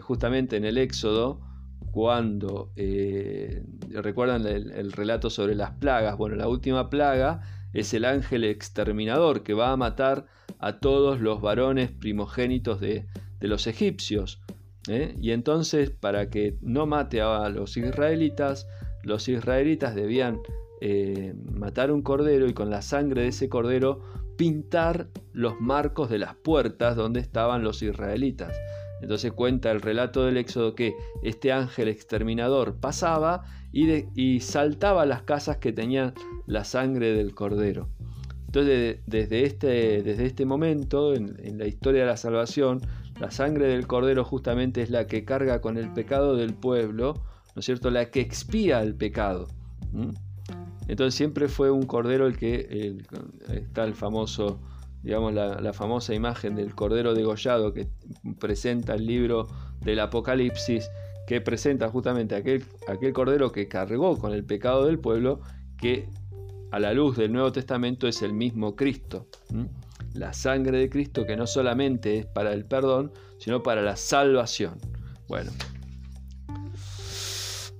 justamente 0.00 0.56
en 0.56 0.64
el 0.64 0.78
Éxodo, 0.78 1.40
cuando 1.92 2.72
recuerdan 3.90 4.46
el 4.46 4.92
relato 4.92 5.28
sobre 5.28 5.54
las 5.54 5.72
plagas. 5.72 6.16
Bueno, 6.16 6.36
la 6.36 6.48
última 6.48 6.88
plaga 6.88 7.42
es 7.74 7.92
el 7.92 8.06
ángel 8.06 8.44
exterminador 8.44 9.42
que 9.42 9.52
va 9.52 9.72
a 9.72 9.76
matar 9.76 10.26
a 10.58 10.78
todos 10.78 11.20
los 11.20 11.40
varones 11.40 11.90
primogénitos 11.90 12.80
de, 12.80 13.06
los 13.40 13.66
egipcios. 13.66 14.40
¿eh? 14.88 15.14
Y 15.20 15.32
entonces, 15.32 15.90
para 15.90 16.30
que 16.30 16.56
no 16.62 16.86
mate 16.86 17.20
a 17.20 17.48
los 17.50 17.76
israelitas, 17.76 18.66
los 19.02 19.28
israelitas 19.28 19.94
debían 19.94 20.40
eh, 20.80 21.34
matar 21.52 21.92
un 21.92 22.00
cordero 22.00 22.48
y 22.48 22.54
con 22.54 22.70
la 22.70 22.80
sangre 22.80 23.22
de 23.22 23.28
ese 23.28 23.50
cordero 23.50 24.00
pintar 24.36 25.08
los 25.32 25.60
marcos 25.60 26.10
de 26.10 26.18
las 26.18 26.34
puertas 26.34 26.96
donde 26.96 27.20
estaban 27.20 27.62
los 27.62 27.82
israelitas. 27.82 28.56
Entonces 29.00 29.32
cuenta 29.32 29.70
el 29.70 29.80
relato 29.80 30.24
del 30.24 30.38
Éxodo 30.38 30.74
que 30.74 30.94
este 31.22 31.52
ángel 31.52 31.88
exterminador 31.88 32.76
pasaba 32.76 33.44
y, 33.72 34.06
y 34.14 34.40
saltaba 34.40 35.04
las 35.04 35.22
casas 35.22 35.58
que 35.58 35.72
tenían 35.72 36.14
la 36.46 36.64
sangre 36.64 37.12
del 37.12 37.34
cordero. 37.34 37.88
Entonces, 38.54 39.00
desde 39.06 39.42
este, 39.42 40.02
desde 40.04 40.26
este 40.26 40.46
momento, 40.46 41.12
en, 41.12 41.58
la 41.58 41.66
historia 41.66 42.02
de 42.02 42.06
la 42.06 42.16
salvación, 42.16 42.82
La 43.18 43.32
sangre 43.32 43.66
del 43.66 43.88
cordero 43.88 44.24
justamente 44.24 44.80
es 44.80 44.90
la 44.90 45.08
que 45.08 45.24
carga 45.24 45.60
con 45.60 45.76
el 45.76 45.92
pecado 45.92 46.36
del 46.36 46.54
pueblo, 46.54 47.14
¿no 47.54 47.60
es 47.60 47.64
cierto? 47.64 47.90
La 47.90 48.10
que 48.10 48.20
expía 48.20 48.80
el 48.80 48.94
pecado. 48.94 49.48
Entonces 50.86 51.16
siempre 51.16 51.48
fue 51.48 51.72
un 51.72 51.82
cordero 51.84 52.28
el 52.28 52.36
que 52.36 52.96
está 53.48 53.84
el 53.84 53.94
famoso, 53.94 54.60
digamos, 55.02 55.34
la, 55.34 55.72
famosa 55.72 56.14
imagen 56.14 56.54
del 56.54 56.76
cordero 56.76 57.12
degollado 57.12 57.72
que 57.72 57.88
presenta 58.38 58.94
el 58.94 59.04
libro 59.06 59.48
del 59.80 59.98
Apocalipsis, 59.98 60.88
que 61.26 61.40
presenta 61.40 61.88
justamente 61.88 62.36
aquel, 62.36 62.64
aquel 62.86 63.12
cordero 63.12 63.50
que 63.50 63.66
cargó 63.66 64.16
con 64.16 64.32
el 64.32 64.44
pecado 64.44 64.86
del 64.86 65.00
pueblo, 65.00 65.40
que 65.76 66.08
a 66.74 66.80
la 66.80 66.92
luz 66.92 67.16
del 67.16 67.32
Nuevo 67.32 67.52
Testamento 67.52 68.08
es 68.08 68.20
el 68.22 68.32
mismo 68.32 68.74
Cristo. 68.74 69.28
La 70.12 70.32
sangre 70.32 70.78
de 70.78 70.90
Cristo 70.90 71.24
que 71.24 71.36
no 71.36 71.46
solamente 71.46 72.18
es 72.18 72.26
para 72.26 72.52
el 72.52 72.64
perdón, 72.64 73.12
sino 73.38 73.62
para 73.62 73.80
la 73.80 73.94
salvación. 73.94 74.80
Bueno, 75.28 75.52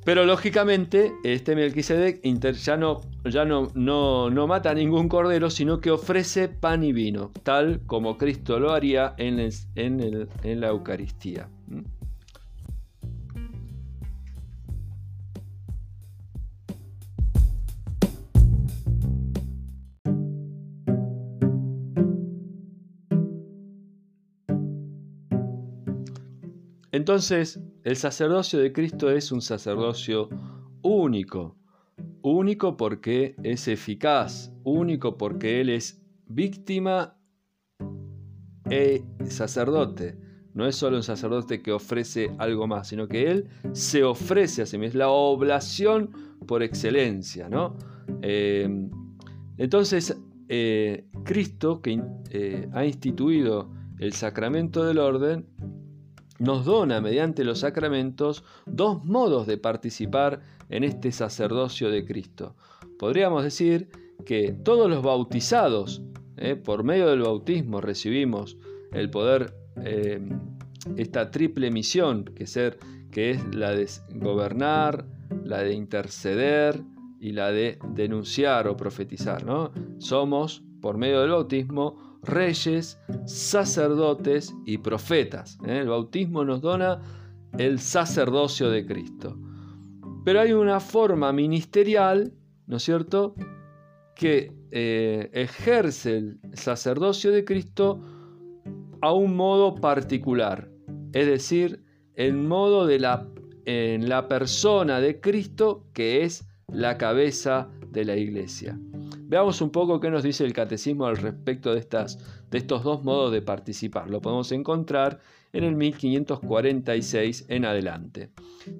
pero 0.05 0.25
lógicamente, 0.25 1.13
este 1.25 1.57
Melquisedec 1.57 2.23
ya, 2.53 2.77
no, 2.77 3.01
ya 3.25 3.45
no, 3.45 3.73
no, 3.75 4.47
mata 4.47 4.71
a 4.71 4.75
ningún 4.75 5.09
cordero, 5.09 5.51
sino 5.51 5.81
que 5.81 5.91
ofrece 5.91 6.47
pan 6.49 6.85
y 6.85 6.93
vino, 6.93 7.33
tal 7.43 7.81
como 7.87 8.17
Cristo 8.17 8.61
lo 8.61 8.73
haría 8.73 9.15
en, 9.17 9.51
en 9.75 10.61
la 10.61 10.69
Eucaristía. 10.69 11.49
Entonces, 27.05 27.61
el 27.83 27.97
sacerdocio 27.97 28.59
de 28.59 28.73
Cristo 28.73 29.11
es 29.11 29.31
un 29.31 29.43
sacerdocio 29.43 30.31
único, 30.81 31.55
único 32.23 32.79
porque 32.79 33.37
es 33.43 33.69
eficaz, 33.69 34.51
único 34.65 35.19
porque 35.19 35.61
Él 35.61 35.69
es 35.69 36.03
víctima 36.27 37.19
e 38.71 39.05
sacerdote. 39.27 40.17
No 40.55 40.67
es 40.67 40.77
solo 40.77 40.97
un 40.97 41.03
sacerdote 41.03 41.61
que 41.61 41.73
ofrece 41.73 42.31
algo 42.39 42.67
más, 42.67 42.89
sino 42.89 43.07
que 43.07 43.31
Él 43.31 43.51
se 43.73 44.03
ofrece 44.03 44.63
a 44.63 44.67
sí 44.67 44.79
mismo. 44.79 44.89
Es 44.89 44.95
la 44.95 45.11
oblación 45.11 46.11
por 46.47 46.63
excelencia. 46.63 47.51
¿no? 47.51 47.77
Eh, 48.23 48.89
entonces, 49.59 50.19
eh, 50.49 51.05
Cristo, 51.23 51.83
que 51.83 52.03
eh, 52.31 52.67
ha 52.73 52.87
instituido 52.87 53.71
el 53.99 54.15
sacramento 54.15 54.87
del 54.87 54.97
orden, 54.97 55.47
nos 56.39 56.65
dona 56.65 57.01
mediante 57.01 57.45
los 57.45 57.61
sacramentos 57.61 58.45
dos 58.67 59.05
modos 59.05 59.47
de 59.47 59.59
participar 59.59 60.41
en 60.69 60.85
este 60.85 61.13
sacerdocio 61.13 61.91
de 61.91 62.05
Cristo. 62.05 62.57
Podríamos 62.99 63.45
decir 63.45 63.89
que 64.25 64.53
todos 64.53 64.89
los 64.89 65.03
bautizados, 65.03 66.03
eh, 66.37 66.57
por 66.57 66.85
medio 66.85 67.09
del 67.09 67.23
bautismo, 67.23 67.81
recibimos 67.81 68.57
el 68.93 69.11
poder, 69.11 69.55
eh, 69.83 70.21
esta 70.97 71.31
triple 71.31 71.71
misión 71.71 72.25
que, 72.25 72.47
ser, 72.47 72.79
que 73.11 73.31
es 73.31 73.55
la 73.55 73.73
de 73.73 73.89
gobernar, 74.15 75.07
la 75.45 75.59
de 75.59 75.75
interceder 75.75 76.83
y 77.21 77.33
la 77.33 77.51
de 77.51 77.79
denunciar 77.95 78.69
o 78.69 78.77
profetizar. 78.77 79.45
¿no? 79.45 79.73
Somos, 79.99 80.63
por 80.81 80.99
medio 80.99 81.21
del 81.21 81.31
bautismo, 81.31 82.14
reyes, 82.25 82.99
sacerdotes 83.27 84.55
y 84.67 84.79
profetas. 84.79 85.59
¿eh? 85.67 85.79
El 85.79 85.89
bautismo 85.89 86.45
nos 86.45 86.61
dona 86.61 87.01
el 87.59 87.79
sacerdocio 87.79 88.71
de 88.71 88.87
Cristo. 88.87 89.39
Pero 90.25 90.41
hay 90.41 90.53
una 90.53 90.81
forma 90.81 91.33
ministerial, 91.33 92.33
¿no 92.67 92.77
es 92.77 92.83
cierto?, 92.83 93.35
que 94.15 94.53
eh, 94.71 95.31
ejerce 95.33 96.17
el 96.17 96.41
sacerdocio 96.55 97.31
de 97.31 97.45
Cristo 97.45 98.01
a 99.01 99.13
un 99.13 99.37
modo 99.37 99.75
particular, 99.75 100.71
es 101.13 101.27
decir, 101.27 101.85
en 102.15 102.47
modo 102.47 102.87
de 102.87 103.01
la, 103.01 103.29
en 103.67 104.09
la 104.09 104.29
persona 104.29 105.01
de 105.01 105.21
Cristo 105.21 105.85
que 105.93 106.25
es 106.25 106.47
la 106.69 106.97
cabeza 106.97 107.69
de 107.91 108.05
la 108.05 108.17
iglesia. 108.17 108.79
Veamos 109.35 109.61
un 109.61 109.71
poco 109.71 109.99
qué 109.99 110.13
nos 110.13 110.23
dice 110.23 110.45
el 110.45 110.53
catecismo 110.53 111.07
al 111.07 111.17
respecto 111.17 111.75
de, 111.75 111.81
estas, 111.81 112.21
de 112.53 112.59
estos 112.59 112.85
dos 112.85 113.03
modos 113.03 113.33
de 113.33 113.43
participar. 113.43 114.09
Lo 114.09 114.21
podemos 114.21 114.53
encontrar 114.53 115.19
en 115.53 115.65
el 115.65 115.75
1546 115.75 117.47
en 117.49 117.65
adelante. 117.65 118.31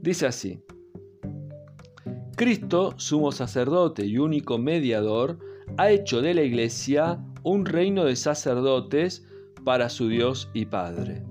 Dice 0.01 0.27
así, 0.27 0.61
Cristo, 2.37 2.95
sumo 2.99 3.33
sacerdote 3.33 4.07
y 4.07 4.19
único 4.19 4.57
mediador, 4.59 5.41
ha 5.77 5.91
hecho 5.91 6.23
de 6.23 6.35
la 6.35 6.43
iglesia 6.43 7.19
un 7.43 7.67
reino 7.67 8.05
de 8.05 8.15
sacerdotes 8.15 9.27
para 9.65 9.89
su 9.89 10.07
Dios 10.07 10.51
y 10.55 10.67
Padre. 10.67 11.25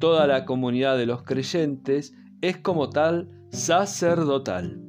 Toda 0.00 0.26
la 0.26 0.44
comunidad 0.44 0.98
de 0.98 1.06
los 1.06 1.22
creyentes 1.22 2.16
es 2.40 2.56
como 2.56 2.90
tal 2.90 3.28
sacerdotal. 3.52 4.85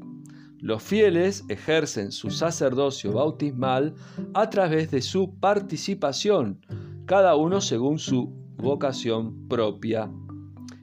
Los 0.59 0.81
fieles 0.81 1.45
ejercen 1.49 2.11
su 2.11 2.31
sacerdocio 2.31 3.11
bautismal 3.13 3.93
a 4.33 4.49
través 4.49 4.89
de 4.89 5.01
su 5.01 5.35
participación, 5.39 6.65
cada 7.05 7.35
uno 7.35 7.61
según 7.61 7.99
su 7.99 8.33
vocación 8.57 9.47
propia. 9.47 10.09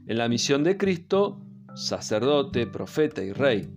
En 0.07 0.19
la 0.19 0.29
misión 0.29 0.63
de 0.63 0.77
Cristo, 0.77 1.41
sacerdote, 1.75 2.67
profeta 2.67 3.23
y 3.23 3.33
rey. 3.33 3.69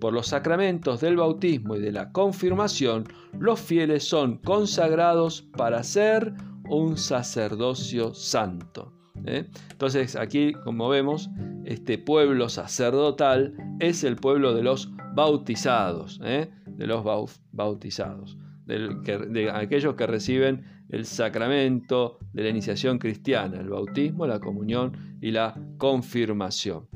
Por 0.00 0.12
los 0.12 0.28
sacramentos 0.28 1.00
del 1.00 1.16
bautismo 1.16 1.76
y 1.76 1.80
de 1.80 1.90
la 1.90 2.12
confirmación, 2.12 3.04
los 3.38 3.58
fieles 3.60 4.04
son 4.04 4.38
consagrados 4.38 5.42
para 5.56 5.82
ser 5.82 6.34
un 6.68 6.96
sacerdocio 6.96 8.14
santo. 8.14 8.95
¿Eh? 9.24 9.46
Entonces 9.70 10.16
aquí, 10.16 10.52
como 10.64 10.88
vemos, 10.88 11.30
este 11.64 11.98
pueblo 11.98 12.48
sacerdotal 12.48 13.54
es 13.80 14.04
el 14.04 14.16
pueblo 14.16 14.54
de 14.54 14.62
los 14.62 14.90
bautizados, 15.14 16.20
¿eh? 16.24 16.50
de 16.66 16.86
los 16.86 17.04
bautizados, 17.52 18.36
de 18.66 19.50
aquellos 19.52 19.94
que 19.94 20.06
reciben 20.06 20.64
el 20.88 21.04
sacramento 21.04 22.18
de 22.32 22.44
la 22.44 22.48
iniciación 22.50 22.98
cristiana, 22.98 23.60
el 23.60 23.68
bautismo, 23.68 24.26
la 24.26 24.40
comunión 24.40 25.18
y 25.20 25.30
la 25.30 25.58
confirmación. 25.78 26.86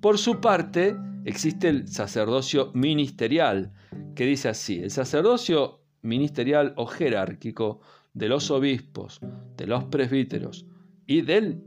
Por 0.00 0.18
su 0.18 0.40
parte, 0.40 0.96
existe 1.24 1.68
el 1.68 1.88
sacerdocio 1.88 2.70
ministerial, 2.74 3.72
que 4.14 4.26
dice 4.26 4.48
así, 4.48 4.80
el 4.80 4.90
sacerdocio 4.90 5.80
ministerial 6.02 6.74
o 6.76 6.86
jerárquico 6.86 7.80
de 8.12 8.28
los 8.28 8.50
obispos, 8.50 9.20
de 9.56 9.66
los 9.66 9.84
presbíteros 9.84 10.66
y 11.12 11.20
del 11.20 11.62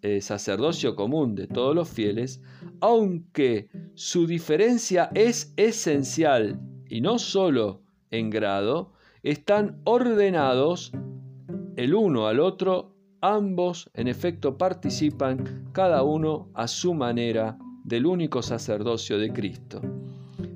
eh, 0.00 0.22
sacerdocio 0.22 0.96
común 0.96 1.34
de 1.34 1.46
todos 1.46 1.74
los 1.74 1.86
fieles, 1.86 2.40
aunque 2.80 3.68
su 3.92 4.26
diferencia 4.26 5.10
es 5.14 5.52
esencial 5.58 6.58
y 6.88 7.02
no 7.02 7.18
solo 7.18 7.82
en 8.10 8.30
grado, 8.30 8.94
están 9.22 9.82
ordenados 9.84 10.92
el 11.76 11.94
uno 11.94 12.26
al 12.26 12.40
otro, 12.40 12.96
ambos 13.20 13.90
en 13.92 14.08
efecto 14.08 14.56
participan 14.56 15.68
cada 15.72 16.02
uno 16.02 16.48
a 16.54 16.66
su 16.66 16.94
manera 16.94 17.58
del 17.84 18.06
único 18.06 18.40
sacerdocio 18.40 19.18
de 19.18 19.30
Cristo. 19.30 19.82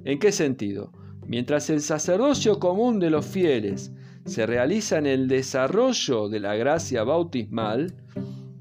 ¿En 0.04 0.18
qué 0.18 0.32
sentido? 0.32 0.92
Mientras 1.26 1.68
el 1.68 1.82
sacerdocio 1.82 2.58
común 2.58 3.00
de 3.00 3.10
los 3.10 3.26
fieles 3.26 3.92
se 4.24 4.46
realiza 4.46 4.96
en 4.96 5.04
el 5.04 5.28
desarrollo 5.28 6.30
de 6.30 6.40
la 6.40 6.54
gracia 6.54 7.04
bautismal, 7.04 7.99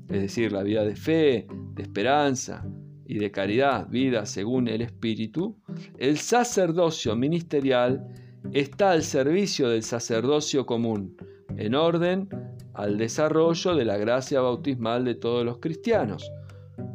es 0.10 0.22
decir, 0.22 0.52
la 0.52 0.64
vida 0.64 0.84
de 0.84 0.96
fe, 0.96 1.48
de 1.74 1.84
esperanza 1.84 2.66
y 3.06 3.20
de 3.20 3.32
caridad, 3.32 3.88
vida 3.90 4.26
según 4.26 4.68
el 4.68 4.82
Espíritu, 4.82 5.58
el 5.98 6.18
sacerdocio 6.18 7.16
ministerial 7.16 8.08
está 8.52 8.92
al 8.92 9.04
servicio 9.04 9.70
del 9.70 9.84
sacerdocio 9.84 10.66
común, 10.66 11.16
en 11.58 11.76
orden 11.76 12.30
al 12.74 12.98
desarrollo 12.98 13.76
de 13.76 13.86
la 13.86 13.98
gracia 13.98 14.42
bautismal 14.42 15.06
de 15.06 15.16
todos 15.16 15.46
los 15.46 15.60
cristianos. 15.60 16.32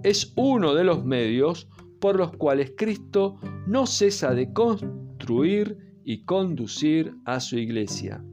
Es 0.03 0.33
uno 0.37 0.74
de 0.74 0.85
los 0.85 1.05
medios 1.05 1.68
por 2.00 2.16
los 2.16 2.37
cuales 2.37 2.72
Cristo 2.77 3.37
no 3.66 3.87
cesa 3.87 4.35
de 4.35 4.53
construir 4.53 5.79
y 6.05 6.24
conducir 6.24 7.14
a 7.24 7.40
su 7.40 7.59
iglesia. 7.59 8.24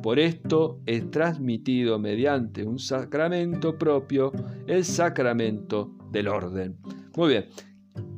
Por 0.00 0.18
esto 0.18 0.80
es 0.86 1.10
transmitido 1.10 1.98
mediante 1.98 2.64
un 2.64 2.78
sacramento 2.78 3.76
propio, 3.78 4.32
el 4.66 4.84
sacramento 4.84 5.92
del 6.10 6.28
orden. 6.28 6.76
Muy 7.16 7.28
bien, 7.28 7.46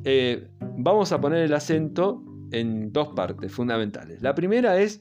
eh, 0.03 0.47
vamos 0.77 1.11
a 1.11 1.19
poner 1.19 1.43
el 1.43 1.53
acento 1.53 2.23
en 2.51 2.91
dos 2.93 3.09
partes 3.09 3.51
fundamentales. 3.51 4.21
La 4.21 4.33
primera 4.33 4.79
es 4.79 4.99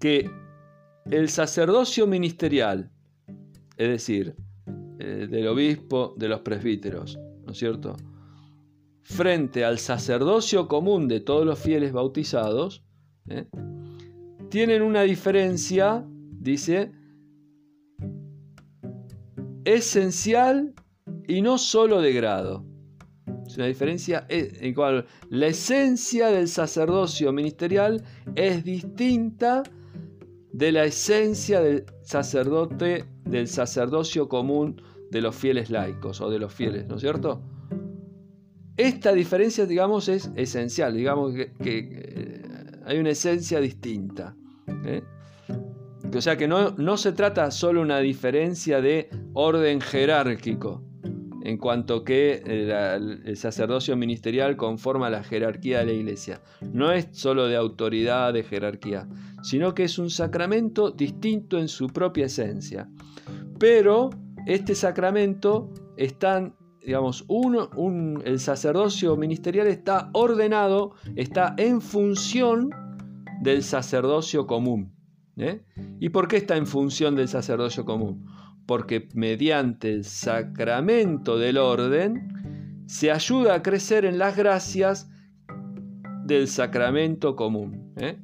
que 0.00 0.30
el 1.10 1.28
sacerdocio 1.28 2.06
ministerial, 2.06 2.90
es 3.76 3.88
decir, 3.88 4.34
eh, 4.98 5.26
del 5.28 5.48
obispo, 5.48 6.14
de 6.16 6.28
los 6.28 6.40
presbíteros, 6.40 7.18
¿no 7.44 7.52
es 7.52 7.58
cierto? 7.58 7.96
Frente 9.02 9.64
al 9.64 9.78
sacerdocio 9.78 10.68
común 10.68 11.08
de 11.08 11.20
todos 11.20 11.44
los 11.44 11.58
fieles 11.58 11.92
bautizados, 11.92 12.84
¿eh? 13.28 13.46
Tienen 14.52 14.82
una 14.82 15.00
diferencia, 15.00 16.04
dice, 16.06 16.92
esencial 19.64 20.74
y 21.26 21.40
no 21.40 21.56
solo 21.56 22.02
de 22.02 22.12
grado. 22.12 22.62
Es 23.46 23.56
una 23.56 23.64
diferencia 23.64 24.26
en 24.28 24.74
cual 24.74 25.06
la 25.30 25.46
esencia 25.46 26.26
del 26.26 26.48
sacerdocio 26.48 27.32
ministerial 27.32 28.04
es 28.34 28.62
distinta 28.62 29.62
de 30.52 30.70
la 30.70 30.84
esencia 30.84 31.62
del 31.62 31.86
sacerdote, 32.02 33.06
del 33.24 33.48
sacerdocio 33.48 34.28
común 34.28 34.82
de 35.10 35.22
los 35.22 35.34
fieles 35.34 35.70
laicos 35.70 36.20
o 36.20 36.28
de 36.28 36.38
los 36.38 36.52
fieles, 36.52 36.86
¿no 36.88 36.96
es 36.96 37.00
cierto? 37.00 37.40
Esta 38.76 39.14
diferencia, 39.14 39.64
digamos, 39.64 40.10
es 40.10 40.30
esencial, 40.36 40.94
digamos 40.94 41.32
que, 41.32 41.54
eh, 41.64 42.42
hay 42.84 42.98
una 42.98 43.10
esencia 43.10 43.58
distinta. 43.58 44.36
¿Eh? 44.84 45.02
O 46.14 46.20
sea 46.20 46.36
que 46.36 46.46
no, 46.46 46.70
no 46.72 46.96
se 46.96 47.12
trata 47.12 47.50
solo 47.50 47.80
una 47.80 47.98
diferencia 48.00 48.80
de 48.80 49.08
orden 49.32 49.80
jerárquico, 49.80 50.82
en 51.44 51.58
cuanto 51.58 52.04
que 52.04 52.42
el, 52.44 53.36
sacerdocio 53.36 53.96
ministerial 53.96 54.56
conforma 54.56 55.10
la 55.10 55.24
jerarquía 55.24 55.80
de 55.80 55.86
la 55.86 55.92
iglesia. 55.92 56.40
No 56.72 56.92
es 56.92 57.08
solo 57.12 57.46
de 57.46 57.56
autoridad, 57.56 58.32
de 58.32 58.44
jerarquía, 58.44 59.08
sino 59.42 59.74
que 59.74 59.84
es 59.84 59.98
un 59.98 60.10
sacramento 60.10 60.90
distinto 60.90 61.58
en 61.58 61.68
su 61.68 61.88
propia 61.88 62.26
esencia. 62.26 62.88
Pero 63.58 64.10
este 64.46 64.74
sacramento 64.74 65.70
está, 65.96 66.52
digamos, 66.84 67.24
el 68.24 68.38
sacerdocio 68.38 69.16
ministerial 69.16 69.66
está 69.66 70.10
ordenado, 70.12 70.92
está 71.16 71.54
en 71.58 71.80
función 71.80 72.70
del 73.42 73.62
sacerdocio 73.62 74.46
común. 74.46 74.94
¿eh? 75.36 75.62
¿Y 76.00 76.08
por 76.10 76.28
qué 76.28 76.36
está 76.36 76.56
en 76.56 76.66
función 76.66 77.16
del 77.16 77.28
sacerdocio 77.28 77.84
común? 77.84 78.26
porque 78.66 79.08
mediante 79.14 79.92
el 79.92 80.04
sacramento 80.04 81.38
del 81.38 81.58
orden 81.58 82.84
se 82.86 83.10
ayuda 83.10 83.54
a 83.54 83.62
crecer 83.62 84.04
en 84.04 84.18
las 84.18 84.36
gracias 84.36 85.10
del 86.24 86.48
sacramento 86.48 87.34
común. 87.36 87.92
¿eh? 87.96 88.18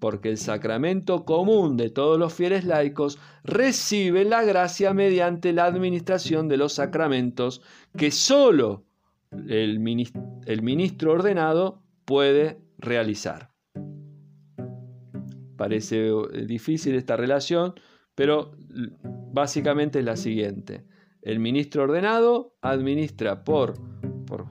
Porque 0.00 0.28
el 0.28 0.38
sacramento 0.38 1.24
común 1.24 1.76
de 1.76 1.90
todos 1.90 2.18
los 2.18 2.34
fieles 2.34 2.64
laicos 2.64 3.18
recibe 3.44 4.24
la 4.24 4.42
gracia 4.44 4.92
mediante 4.92 5.52
la 5.52 5.64
administración 5.64 6.48
de 6.48 6.56
los 6.56 6.74
sacramentos 6.74 7.62
que 7.96 8.10
sólo 8.10 8.84
el 9.48 9.80
ministro 9.80 11.12
ordenado 11.12 11.82
puede 12.04 12.58
realizar. 12.78 13.53
Parece 15.56 16.08
eh, 16.08 16.46
difícil 16.46 16.94
esta 16.94 17.16
relación, 17.16 17.74
pero 18.14 18.52
básicamente 19.32 20.00
es 20.00 20.04
la 20.04 20.16
siguiente. 20.16 20.84
El 21.22 21.38
ministro 21.40 21.84
ordenado 21.84 22.56
administra 22.60 23.44
por, 23.44 23.74
por 24.26 24.46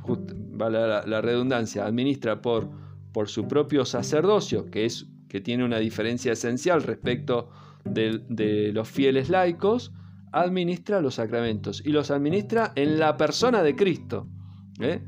la, 0.72 1.22
redundancia, 1.22 1.86
administra 1.86 2.42
por, 2.42 2.70
por 3.12 3.30
su 3.30 3.48
propio 3.48 3.86
sacerdocio, 3.86 4.66
que, 4.66 4.86
es, 4.86 5.08
que 5.30 5.40
tiene 5.40 5.64
una 5.64 5.78
diferencia 5.78 6.34
esencial 6.34 6.84
respecto 6.84 7.50
de, 7.86 8.72
los 8.74 8.90
fieles 8.90 9.30
laicos, 9.30 9.94
administra 10.32 11.02
los 11.02 11.16
sacramentos 11.16 11.84
y 11.86 11.90
los 11.90 12.12
administra 12.12 12.74
en 12.76 12.98
la 12.98 13.18
persona 13.18 13.62
de 13.62 13.76
Cristo. 13.76 14.28
¿eh? 14.80 15.04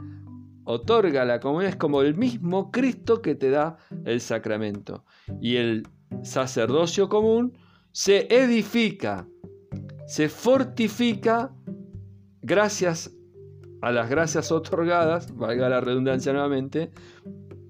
Otorga 0.65 1.25
la 1.25 1.39
comunión, 1.39 1.69
es 1.69 1.77
como 1.77 2.01
el 2.01 2.15
mismo 2.15 2.71
Cristo 2.71 3.21
que 3.21 3.35
te 3.35 3.49
da 3.49 3.77
el 4.03 4.19
sacramento. 4.19 5.05
Y 5.39 5.55
el 5.55 5.87
sacerdocio 6.23 7.07
común 7.07 7.57
se 7.91 8.27
edifica 8.29 9.27
se 10.05 10.29
fortifica 10.29 11.51
gracias 12.41 13.11
a 13.81 13.91
las 13.91 14.09
gracias 14.09 14.51
otorgadas, 14.51 15.35
valga 15.35 15.69
la 15.69 15.81
redundancia 15.81 16.31
nuevamente, 16.31 16.91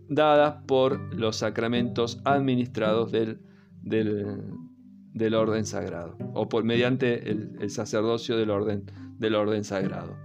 dadas 0.07 0.63
por 0.67 1.13
los 1.15 1.37
sacramentos 1.37 2.21
administrados 2.23 3.11
del, 3.11 3.39
del, 3.81 5.33
orden 5.33 5.65
sagrado, 5.65 6.17
o 6.33 6.47
por, 6.47 6.63
mediante 6.63 7.29
el, 7.29 7.57
el 7.59 7.69
sacerdocio 7.69 8.37
del 8.37 8.49
orden, 8.49 8.85
del 9.17 9.35
orden 9.35 9.63
sagrado. 9.63 10.15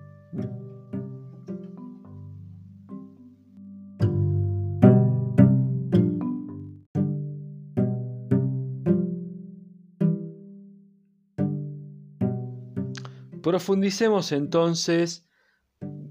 Profundicemos 13.51 14.31
entonces 14.31 15.29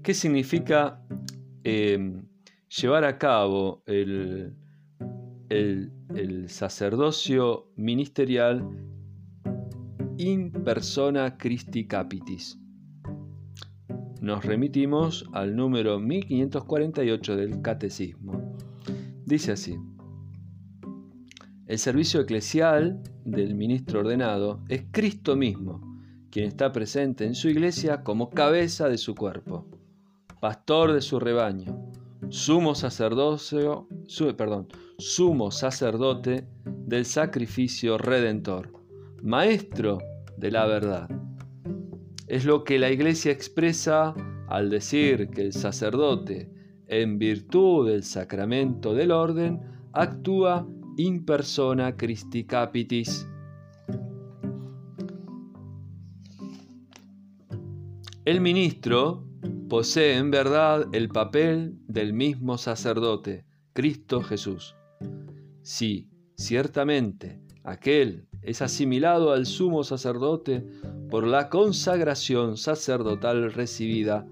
qué 0.02 0.12
significa 0.12 1.02
em, 1.64 2.26
llevar 2.68 3.04
a 3.04 3.16
cabo 3.16 3.82
el, 3.86 4.54
sacerdocio 6.48 7.72
ministerial 7.76 8.62
in 10.18 10.52
persona 10.52 11.38
Christi 11.38 11.86
Capitis. 11.86 12.58
Nos 14.20 14.44
remitimos 14.44 15.24
al 15.32 15.56
número 15.56 15.98
1548 15.98 17.36
del 17.36 17.62
Catecismo. 17.62 18.54
Dice 19.24 19.52
así, 19.52 19.78
el 21.66 21.78
servicio 21.78 22.20
eclesial 22.20 23.02
del 23.24 23.54
ministro 23.54 24.00
ordenado 24.00 24.62
es 24.68 24.84
Cristo 24.92 25.36
mismo 25.36 25.89
quien 26.30 26.46
está 26.46 26.72
presente 26.72 27.24
en 27.24 27.34
su 27.34 27.48
iglesia 27.48 28.02
como 28.02 28.30
cabeza 28.30 28.88
de 28.88 28.98
su 28.98 29.14
cuerpo, 29.14 29.66
pastor 30.40 30.92
de 30.92 31.00
su 31.00 31.18
rebaño, 31.18 31.90
sumo 32.28 32.74
sumo 34.98 35.50
sacerdote 35.50 36.46
del 36.64 37.04
sacrificio 37.04 37.98
redentor, 37.98 38.72
maestro 39.22 39.98
de 40.36 40.50
la 40.50 40.66
verdad. 40.66 41.08
Es 42.26 42.44
lo 42.44 42.62
que 42.62 42.78
la 42.78 42.90
iglesia 42.90 43.32
expresa 43.32 44.14
al 44.48 44.70
decir 44.70 45.30
que 45.30 45.42
el 45.42 45.52
sacerdote, 45.52 46.50
en 46.86 47.18
virtud 47.18 47.88
del 47.88 48.04
sacramento 48.04 48.94
del 48.94 49.10
orden, 49.10 49.60
actúa 49.92 50.66
in 50.96 51.24
persona 51.24 51.96
Christi 51.96 52.44
Capitis 52.44 53.29
El 58.26 58.42
ministro 58.42 59.24
posee 59.70 60.18
en 60.18 60.30
verdad 60.30 60.86
el 60.92 61.08
papel 61.08 61.78
del 61.88 62.12
mismo 62.12 62.58
sacerdote, 62.58 63.46
Cristo 63.72 64.20
Jesús. 64.20 64.76
Si, 65.62 66.10
ciertamente, 66.36 67.40
aquel 67.64 68.28
es 68.42 68.60
asimilado 68.60 69.32
al 69.32 69.46
sumo 69.46 69.84
sacerdote 69.84 70.66
por 71.08 71.26
la 71.26 71.48
consagración 71.48 72.58
sacerdotal 72.58 73.54
recibida, 73.54 74.26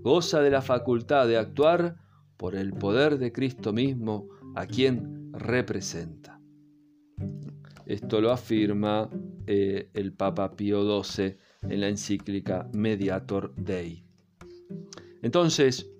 goza 0.00 0.40
de 0.40 0.50
la 0.50 0.62
facultad 0.62 1.28
de 1.28 1.36
actuar 1.36 1.96
por 2.38 2.54
el 2.54 2.72
poder 2.72 3.18
de 3.18 3.30
Cristo 3.30 3.74
mismo 3.74 4.26
a 4.54 4.64
quien 4.64 5.30
representa. 5.34 6.40
Esto 7.84 8.22
lo 8.22 8.32
afirma 8.32 9.10
eh, 9.46 9.90
el 9.92 10.14
Papa 10.14 10.56
Pío 10.56 11.02
XII 11.02 11.36
en 11.68 11.80
la 11.80 11.88
encíclica 11.88 12.68
Mediator 12.72 13.54
Dei. 13.56 14.04
Entonces, 15.22 15.90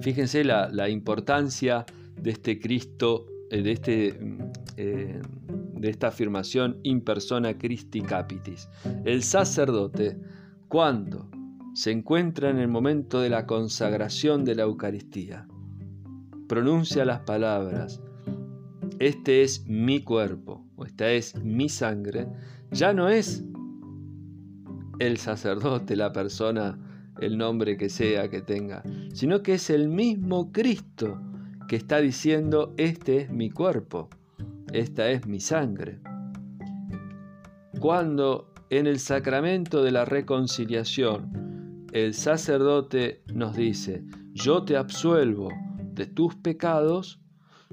fíjense 0.00 0.44
la, 0.44 0.88
importancia 0.88 1.86
de 2.20 2.30
este 2.30 2.60
Cristo, 2.60 3.26
eh, 3.50 3.62
de, 3.62 3.72
este, 3.72 4.18
eh, 4.76 5.20
de 5.74 5.88
esta 5.88 6.08
afirmación 6.08 6.78
in 6.82 7.00
persona 7.00 7.56
Christi 7.56 8.02
Capitis. 8.02 8.68
El 9.04 9.22
sacerdote, 9.22 10.18
cuando 10.68 11.30
se 11.74 11.90
encuentra 11.90 12.50
en 12.50 12.58
el 12.58 12.68
momento 12.68 13.20
de 13.20 13.30
la 13.30 13.46
consagración 13.46 14.44
de 14.44 14.56
la 14.56 14.64
Eucaristía, 14.64 15.46
pronuncia 16.48 17.04
las 17.04 17.20
palabras, 17.20 18.02
este 18.98 19.42
es 19.42 19.64
mi 19.66 20.02
cuerpo 20.02 20.66
o 20.76 20.84
esta 20.84 21.10
es 21.12 21.36
mi 21.42 21.68
sangre, 21.68 22.26
ya 22.70 22.92
no 22.92 23.08
es 23.08 23.44
el 24.98 25.18
sacerdote, 25.18 25.96
la 25.96 26.12
persona, 26.12 26.78
el 27.20 27.36
nombre 27.38 27.76
que 27.76 27.88
sea 27.88 28.28
que 28.28 28.42
tenga, 28.42 28.82
sino 29.12 29.42
que 29.42 29.54
es 29.54 29.70
el 29.70 29.88
mismo 29.88 30.52
Cristo 30.52 31.20
que 31.68 31.76
está 31.76 32.00
diciendo, 32.00 32.74
este 32.76 33.18
es 33.18 33.30
mi 33.30 33.50
cuerpo, 33.50 34.08
esta 34.72 35.10
es 35.10 35.26
mi 35.26 35.40
sangre. 35.40 36.00
Cuando 37.78 38.52
en 38.70 38.86
el 38.86 38.98
sacramento 38.98 39.82
de 39.82 39.92
la 39.92 40.04
reconciliación, 40.04 41.86
el 41.92 42.14
sacerdote 42.14 43.22
nos 43.32 43.56
dice, 43.56 44.04
yo 44.32 44.64
te 44.64 44.76
absuelvo 44.76 45.50
de 45.92 46.06
tus 46.06 46.34
pecados, 46.36 47.20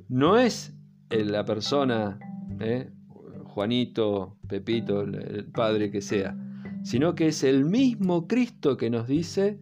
no 0.09 0.37
es 0.37 0.73
la 1.09 1.45
persona, 1.45 2.19
¿eh? 2.59 2.91
Juanito, 3.45 4.37
Pepito, 4.47 5.01
el 5.01 5.45
padre 5.45 5.89
que 5.89 6.01
sea, 6.01 6.35
sino 6.85 7.15
que 7.15 7.29
es 7.29 7.43
el 7.43 7.65
mismo 7.65 8.27
Cristo 8.27 8.77
que 8.77 8.91
nos 8.91 9.07
dice, 9.07 9.59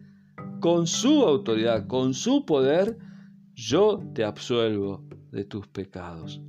con 0.60 0.86
su 0.86 1.22
autoridad, 1.22 1.86
con 1.86 2.12
su 2.12 2.44
poder, 2.44 2.98
yo 3.54 4.02
te 4.14 4.24
absuelvo 4.24 5.06
de 5.32 5.46
tus 5.46 5.66
pecados. 5.66 6.42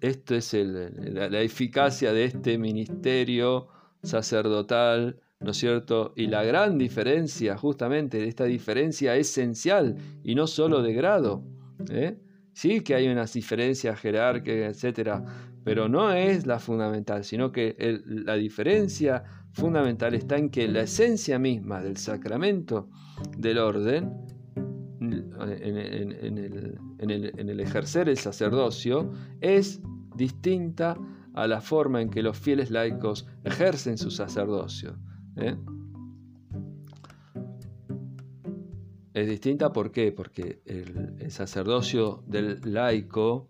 Esto 0.00 0.34
es 0.34 0.54
la, 0.54 1.42
eficacia 1.42 2.14
de 2.14 2.24
este 2.24 2.56
ministerio 2.56 3.68
sacerdotal, 4.02 5.20
¿no 5.40 5.50
es 5.50 5.58
cierto? 5.58 6.14
Y 6.16 6.28
la 6.28 6.42
gran 6.42 6.78
diferencia, 6.78 7.58
justamente, 7.58 8.16
de 8.16 8.28
esta 8.28 8.44
diferencia 8.44 9.14
esencial 9.14 9.94
y 10.24 10.34
no 10.34 10.46
solo 10.46 10.80
de 10.80 10.94
grado. 10.94 11.44
¿eh? 11.90 12.16
Sí 12.54 12.80
que 12.80 12.94
hay 12.94 13.08
unas 13.08 13.34
diferencias 13.34 14.00
jerárquicas, 14.00 14.74
etcétera, 14.74 15.22
pero 15.64 15.86
no 15.86 16.12
es 16.12 16.46
la 16.46 16.58
fundamental, 16.58 17.24
sino 17.24 17.52
que 17.52 17.76
la 18.06 18.36
diferencia 18.36 19.24
fundamental 19.56 20.14
está 20.14 20.36
en 20.36 20.50
que 20.50 20.68
la 20.68 20.82
esencia 20.82 21.38
misma 21.38 21.80
del 21.80 21.96
sacramento 21.96 22.90
del 23.38 23.58
orden, 23.58 24.12
en, 25.00 25.48
el, 27.10 27.60
ejercer 27.60 28.10
el 28.10 28.18
sacerdocio, 28.18 29.12
es 29.40 29.80
distinta 30.14 30.98
a 31.32 31.46
la 31.46 31.62
forma 31.62 32.02
en 32.02 32.10
que 32.10 32.22
los 32.22 32.38
fieles 32.38 32.70
laicos 32.70 33.26
ejercen 33.44 33.96
su 33.96 34.10
sacerdocio. 34.10 34.98
¿eh? 35.36 35.56
Es 39.14 39.26
distinta 39.26 39.72
¿por 39.72 39.90
qué? 39.90 40.12
Porque 40.12 40.60
el, 40.66 41.30
sacerdocio 41.30 42.22
del 42.26 42.60
laico 42.62 43.48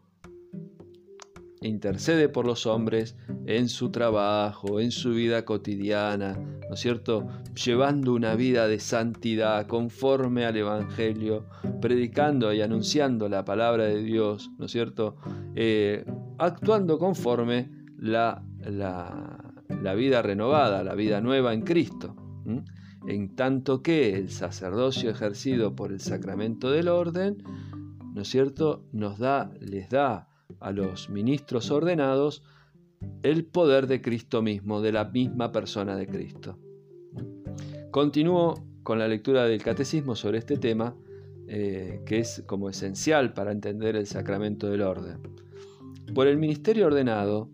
intercede 1.66 2.29
por 2.29 2.46
los 2.46 2.66
hombres 2.66 3.16
en 3.46 3.68
su 3.68 3.90
trabajo, 3.90 4.81
en 4.81 4.90
su 4.90 5.11
vida 5.11 5.44
cotidiana, 5.44 6.38
¿no 6.68 6.74
es 6.74 6.81
cierto? 6.81 7.26
Llevando 7.64 8.14
una 8.14 8.35
vida 8.35 8.68
de 8.68 8.81
santidad 8.81 9.66
conforme 9.66 10.44
al 10.44 10.57
Evangelio, 10.57 11.46
predicando 11.81 12.52
y 12.52 12.62
anunciando 12.62 13.29
la 13.29 13.44
palabra 13.44 13.85
de 13.85 14.02
Dios, 14.02 14.50
¿no 14.59 14.66
es 14.66 14.72
cierto? 14.72 15.16
Eh, 15.55 16.05
actuando 16.38 16.98
conforme 16.98 17.70
la, 17.98 18.42
la, 18.61 19.94
vida 19.94 20.22
renovada, 20.22 20.85
la 20.85 20.94
vida 20.94 21.20
nueva 21.20 21.55
en 21.55 21.62
Cristo 21.62 22.16
en 23.07 23.37
tanto 23.37 23.83
que 23.83 24.16
el 24.16 24.31
sacerdocio 24.31 25.11
ejercido 25.11 25.74
por 25.74 25.92
el 25.92 26.00
sacramento 26.00 26.70
del 26.70 26.88
orden, 26.88 27.42
¿no 28.14 28.22
es 28.22 28.29
cierto?, 28.29 28.85
nos 28.92 29.18
da, 29.18 29.52
les 29.61 29.88
da 29.88 30.29
a 30.61 30.73
los 30.73 31.11
ministros 31.11 31.71
ordenados 31.71 32.43
el 33.23 33.45
poder 33.45 33.87
de 33.87 34.01
Cristo 34.01 34.43
mismo, 34.43 34.81
de 34.81 34.93
la 34.93 35.05
misma 35.05 35.53
persona 35.53 35.97
de 35.97 36.07
Cristo. 36.07 36.59
Continúo 37.91 38.65
con 38.83 38.99
la 38.99 39.09
lectura 39.09 39.45
del 39.45 39.63
catecismo 39.63 40.15
sobre 40.15 40.39
este 40.39 40.57
tema, 40.57 40.97
eh, 41.49 42.03
que 42.07 42.21
es 42.21 42.43
como 42.47 42.69
esencial 42.69 43.33
para 43.33 43.53
entender 43.53 43.97
el 43.97 44.07
sacramento 44.07 44.69
del 44.69 44.83
orden. 44.83 45.19
Por 46.15 46.27
el 46.27 46.37
ministerio 46.39 46.87
ordenado, 46.87 47.51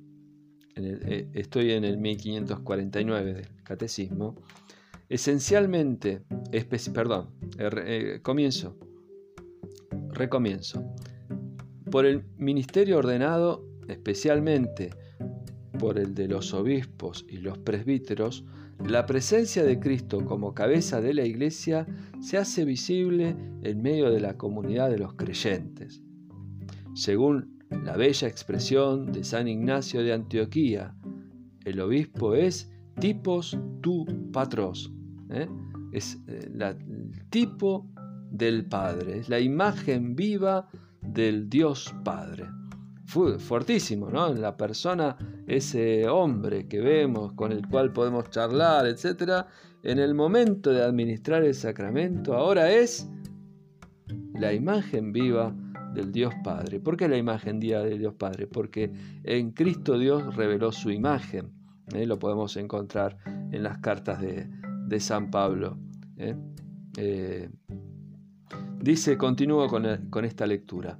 eh, 0.76 1.28
estoy 1.32 1.72
en 1.72 1.84
el 1.84 1.98
1549 1.98 3.34
del 3.34 3.62
catecismo, 3.64 4.36
Esencialmente, 5.12 6.22
perdón, 6.94 7.28
eh, 7.58 8.20
comienzo, 8.22 8.78
recomienzo. 10.10 10.82
Por 11.92 12.06
el 12.06 12.24
ministerio 12.38 12.96
ordenado, 12.96 13.66
especialmente 13.86 14.94
por 15.78 15.98
el 15.98 16.14
de 16.14 16.26
los 16.26 16.54
obispos 16.54 17.26
y 17.28 17.36
los 17.36 17.58
presbíteros, 17.58 18.46
la 18.82 19.04
presencia 19.04 19.62
de 19.62 19.78
Cristo 19.78 20.24
como 20.24 20.54
cabeza 20.54 21.02
de 21.02 21.12
la 21.12 21.26
iglesia 21.26 21.86
se 22.18 22.38
hace 22.38 22.64
visible 22.64 23.36
en 23.62 23.82
medio 23.82 24.10
de 24.10 24.20
la 24.20 24.38
comunidad 24.38 24.88
de 24.88 25.00
los 25.00 25.12
creyentes. 25.12 26.02
Según 26.94 27.58
la 27.84 27.94
bella 27.98 28.26
expresión 28.26 29.12
de 29.12 29.22
San 29.22 29.46
Ignacio 29.46 30.02
de 30.02 30.14
Antioquía, 30.14 30.96
el 31.66 31.78
obispo 31.78 32.34
es 32.34 32.72
tipos 33.00 33.58
tu 33.82 34.06
patros, 34.32 34.90
¿eh? 35.28 35.46
es 35.92 36.18
eh, 36.26 36.50
el 36.58 37.28
tipo 37.28 37.86
del 38.30 38.64
Padre, 38.64 39.18
es 39.18 39.28
la 39.28 39.40
imagen 39.40 40.16
viva 40.16 40.70
del 41.02 41.48
Dios 41.48 41.94
Padre. 42.04 42.46
Fue 43.04 43.38
fuertísimo, 43.38 44.08
¿no? 44.10 44.32
La 44.32 44.56
persona, 44.56 45.16
ese 45.46 46.08
hombre 46.08 46.66
que 46.66 46.80
vemos, 46.80 47.32
con 47.34 47.52
el 47.52 47.66
cual 47.68 47.92
podemos 47.92 48.30
charlar, 48.30 48.86
etc., 48.86 49.44
en 49.82 49.98
el 49.98 50.14
momento 50.14 50.70
de 50.70 50.82
administrar 50.82 51.44
el 51.44 51.54
sacramento, 51.54 52.34
ahora 52.34 52.70
es 52.70 53.08
la 54.34 54.52
imagen 54.52 55.12
viva 55.12 55.54
del 55.92 56.12
Dios 56.12 56.32
Padre. 56.42 56.80
¿Por 56.80 56.96
qué 56.96 57.08
la 57.08 57.16
imagen 57.16 57.58
viva 57.58 57.80
del 57.80 57.98
Dios 57.98 58.14
Padre? 58.14 58.46
Porque 58.46 58.92
en 59.24 59.50
Cristo 59.50 59.98
Dios 59.98 60.34
reveló 60.36 60.72
su 60.72 60.90
imagen. 60.90 61.50
¿eh? 61.94 62.06
Lo 62.06 62.18
podemos 62.18 62.56
encontrar 62.56 63.18
en 63.26 63.62
las 63.62 63.78
cartas 63.78 64.20
de, 64.20 65.00
San 65.00 65.30
Pablo. 65.30 65.78
¿eh? 66.18 66.36
Eh, 66.98 67.48
dice, 68.82 69.16
continúo 69.16 69.68
con, 69.68 70.08
con 70.10 70.24
esta 70.24 70.46
lectura. 70.46 70.98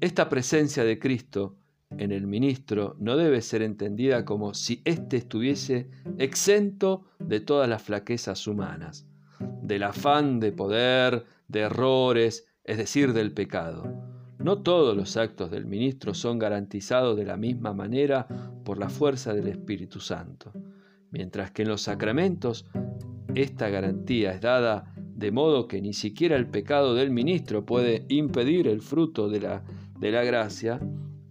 Esta 0.00 0.28
presencia 0.28 0.84
de 0.84 0.98
Cristo 0.98 1.56
en 1.96 2.12
el 2.12 2.26
ministro 2.26 2.96
no 2.98 3.16
debe 3.16 3.40
ser 3.42 3.62
entendida 3.62 4.24
como 4.24 4.54
si 4.54 4.82
éste 4.84 5.16
estuviese 5.16 5.90
exento 6.18 7.06
de 7.18 7.40
todas 7.40 7.68
las 7.68 7.82
flaquezas 7.82 8.46
humanas, 8.46 9.06
del 9.62 9.82
afán 9.82 10.38
de 10.38 10.52
poder, 10.52 11.24
de 11.48 11.60
errores, 11.60 12.46
es 12.64 12.76
decir, 12.76 13.12
del 13.12 13.32
pecado. 13.32 13.84
No 14.38 14.62
todos 14.62 14.96
los 14.96 15.16
actos 15.16 15.50
del 15.50 15.64
ministro 15.64 16.14
son 16.14 16.38
garantizados 16.38 17.16
de 17.16 17.24
la 17.24 17.36
misma 17.36 17.72
manera 17.72 18.26
por 18.64 18.78
la 18.78 18.88
fuerza 18.88 19.32
del 19.32 19.48
Espíritu 19.48 19.98
Santo 19.98 20.52
mientras 21.10 21.50
que 21.50 21.62
en 21.62 21.68
los 21.68 21.82
sacramentos 21.82 22.66
esta 23.34 23.68
garantía 23.68 24.32
es 24.32 24.40
dada 24.40 24.94
de 25.16 25.32
modo 25.32 25.66
que 25.66 25.80
ni 25.80 25.94
siquiera 25.94 26.36
el 26.36 26.46
pecado 26.46 26.94
del 26.94 27.10
ministro 27.10 27.64
puede 27.64 28.04
impedir 28.08 28.68
el 28.68 28.82
fruto 28.82 29.28
de 29.30 29.40
la, 29.40 29.64
de 29.98 30.10
la 30.10 30.22
gracia, 30.22 30.78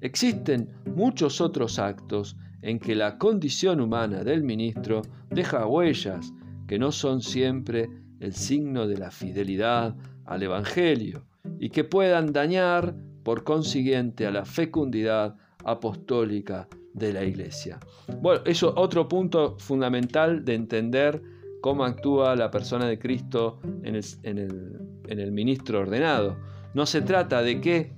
existen 0.01 0.69
muchos 0.95 1.39
otros 1.39 1.77
actos 1.77 2.35
en 2.63 2.79
que 2.79 2.95
la 2.95 3.19
condición 3.19 3.79
humana 3.79 4.23
del 4.23 4.43
ministro 4.43 5.03
deja 5.29 5.67
huellas 5.67 6.33
que 6.67 6.79
no 6.79 6.91
son 6.91 7.21
siempre 7.21 7.87
el 8.19 8.33
signo 8.33 8.87
de 8.87 8.97
la 8.97 9.11
fidelidad 9.11 9.95
al 10.25 10.41
Evangelio 10.41 11.27
y 11.59 11.69
que 11.69 11.83
puedan 11.83 12.33
dañar 12.33 12.95
por 13.21 13.43
consiguiente 13.43 14.25
a 14.25 14.31
la 14.31 14.45
fecundidad 14.45 15.35
apostólica 15.63 16.67
de 16.93 17.13
la 17.13 17.23
iglesia. 17.23 17.79
Bueno, 18.19 18.41
eso 18.45 18.73
otro 18.77 19.07
punto 19.07 19.57
fundamental 19.59 20.43
de 20.43 20.55
entender 20.55 21.21
cómo 21.65 21.84
actúa 21.84 22.36
la 22.36 22.51
persona 22.51 22.86
de 22.86 22.99
Cristo 22.99 23.60
en 23.82 23.95
el, 23.95 25.32
ministro 25.32 25.80
ordenado. 25.80 26.38
No 26.75 26.86
se 26.86 27.01
trata 27.01 27.41
de 27.41 27.60
que 27.60 27.91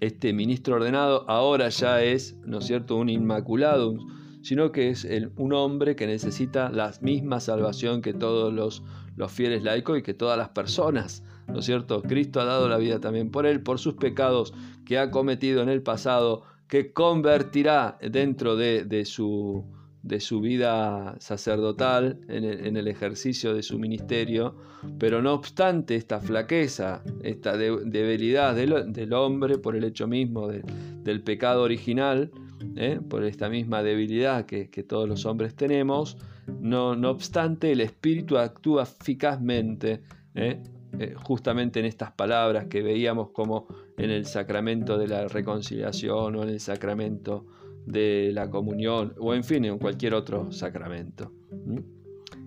este 0.00 0.32
ministro 0.32 0.74
ordenado 0.74 1.24
ahora 1.30 1.68
ya 1.68 2.02
es, 2.02 2.36
¿no 2.44 2.58
es 2.58 2.64
cierto?, 2.64 2.96
un 2.96 3.08
inmaculado, 3.08 3.94
sino 4.42 4.72
que 4.72 4.88
es 4.88 5.06
un 5.36 5.52
hombre 5.52 5.94
que 5.94 6.08
necesita 6.08 6.70
la 6.70 6.92
misma 7.00 7.38
salvación 7.38 8.02
que 8.02 8.14
todos 8.14 8.52
los, 8.52 8.82
fieles 9.30 9.62
laicos 9.62 10.00
y 10.00 10.02
que 10.02 10.12
todas 10.12 10.36
las 10.36 10.48
personas, 10.48 11.22
¿no 11.46 11.60
es 11.60 11.66
cierto? 11.66 12.02
Cristo 12.02 12.40
ha 12.40 12.44
dado 12.46 12.68
la 12.68 12.78
vida 12.78 12.98
también 12.98 13.30
por 13.30 13.46
él, 13.46 13.62
por 13.62 13.78
sus 13.78 13.94
pecados 13.94 14.54
que 14.84 14.98
ha 14.98 15.12
cometido 15.12 15.62
en 15.62 15.68
el 15.68 15.84
pasado, 15.84 16.42
que 16.66 16.92
convertirá 16.92 17.96
dentro 18.10 18.56
de, 18.56 19.04
su, 19.04 19.64
de 20.02 20.20
su, 20.20 20.40
vida 20.40 21.16
sacerdotal, 21.20 22.18
en 22.28 22.76
el, 22.76 22.88
ejercicio 22.88 23.54
de 23.54 23.62
su 23.62 23.78
ministerio, 23.78 24.56
pero 24.98 25.22
no 25.22 25.32
obstante 25.32 25.96
esta 25.96 26.20
flaqueza, 26.20 27.02
esta 27.22 27.56
debilidad 27.56 28.54
del, 28.54 29.12
hombre 29.12 29.58
por 29.58 29.76
el 29.76 29.84
hecho 29.84 30.06
mismo 30.08 30.48
del 30.48 31.22
pecado 31.22 31.62
original, 31.62 32.30
¿eh? 32.76 33.00
por 33.08 33.24
esta 33.24 33.48
misma 33.48 33.82
debilidad 33.82 34.46
que, 34.46 34.66
todos 34.82 35.08
los 35.08 35.24
hombres 35.26 35.54
tenemos, 35.54 36.18
no, 36.60 36.96
no, 36.96 37.10
obstante 37.10 37.70
el 37.70 37.80
Espíritu 37.80 38.38
actúa 38.38 38.82
eficazmente 38.82 40.02
¿eh? 40.34 40.60
Eh, 40.98 41.14
justamente 41.14 41.80
en 41.80 41.86
estas 41.86 42.12
palabras 42.12 42.66
que 42.66 42.82
veíamos 42.82 43.30
como 43.30 43.66
en 43.96 44.10
el 44.10 44.26
sacramento 44.26 44.98
de 44.98 45.08
la 45.08 45.26
reconciliación 45.26 46.36
o 46.36 46.42
en 46.42 46.50
el 46.50 46.60
sacramento 46.60 47.46
de 47.86 48.30
la 48.32 48.50
comunión 48.50 49.14
o 49.18 49.34
en 49.34 49.44
fin, 49.44 49.64
en 49.64 49.78
cualquier 49.78 50.14
otro 50.14 50.52
sacramento. 50.52 51.32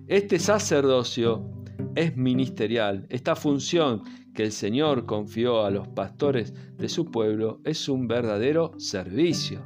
Este 0.07 0.39
sacerdocio 0.39 1.49
es 1.95 2.15
ministerial. 2.15 3.05
Esta 3.09 3.35
función 3.35 4.01
que 4.33 4.43
el 4.43 4.51
Señor 4.51 5.05
confió 5.05 5.65
a 5.65 5.71
los 5.71 5.87
pastores 5.87 6.53
de 6.77 6.89
su 6.89 7.09
pueblo 7.09 7.61
es 7.63 7.89
un 7.89 8.07
verdadero 8.07 8.73
servicio. 8.77 9.65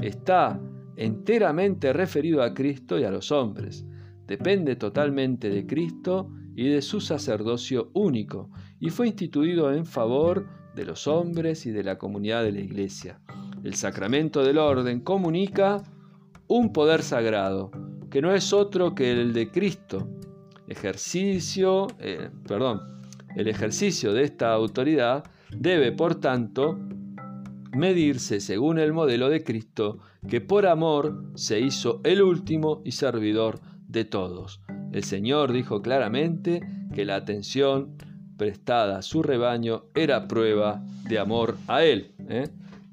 Está 0.00 0.60
enteramente 0.96 1.92
referido 1.92 2.42
a 2.42 2.52
Cristo 2.52 2.98
y 2.98 3.04
a 3.04 3.10
los 3.10 3.30
hombres. 3.30 3.86
Depende 4.26 4.76
totalmente 4.76 5.48
de 5.48 5.66
Cristo 5.66 6.30
y 6.54 6.68
de 6.68 6.82
su 6.82 7.00
sacerdocio 7.00 7.90
único, 7.94 8.50
y 8.80 8.90
fue 8.90 9.06
instituido 9.06 9.72
en 9.72 9.86
favor 9.86 10.46
de 10.74 10.84
los 10.84 11.06
hombres 11.06 11.64
y 11.66 11.70
de 11.70 11.84
la 11.84 11.98
comunidad 11.98 12.42
de 12.42 12.52
la 12.52 12.60
Iglesia. 12.60 13.20
El 13.64 13.74
sacramento 13.74 14.42
del 14.42 14.58
orden 14.58 15.00
comunica 15.00 15.82
un 16.46 16.72
poder 16.72 17.02
sagrado, 17.02 17.70
que 18.10 18.22
no 18.22 18.34
es 18.34 18.52
otro 18.52 18.94
que 18.94 19.12
el 19.12 19.32
de 19.32 19.50
Cristo. 19.50 20.08
Ejercicio, 20.66 21.88
eh, 21.98 22.30
perdón, 22.46 22.80
el 23.36 23.48
ejercicio 23.48 24.12
de 24.12 24.24
esta 24.24 24.52
autoridad 24.52 25.24
debe, 25.50 25.92
por 25.92 26.14
tanto, 26.16 26.78
medirse 27.76 28.40
según 28.40 28.78
el 28.78 28.92
modelo 28.92 29.28
de 29.28 29.44
Cristo, 29.44 29.98
que 30.28 30.40
por 30.40 30.66
amor 30.66 31.24
se 31.34 31.60
hizo 31.60 32.00
el 32.04 32.22
último 32.22 32.82
y 32.84 32.92
servidor 32.92 33.60
de 33.86 34.04
todos. 34.04 34.60
El 34.92 35.04
Señor 35.04 35.52
dijo 35.52 35.82
claramente 35.82 36.60
que 36.94 37.04
la 37.04 37.16
atención 37.16 37.96
prestada 38.36 38.98
a 38.98 39.02
su 39.02 39.22
rebaño 39.22 39.84
era 39.94 40.26
prueba 40.28 40.82
de 41.08 41.18
amor 41.18 41.56
a 41.66 41.84
Él. 41.84 42.12
¿eh? 42.28 42.48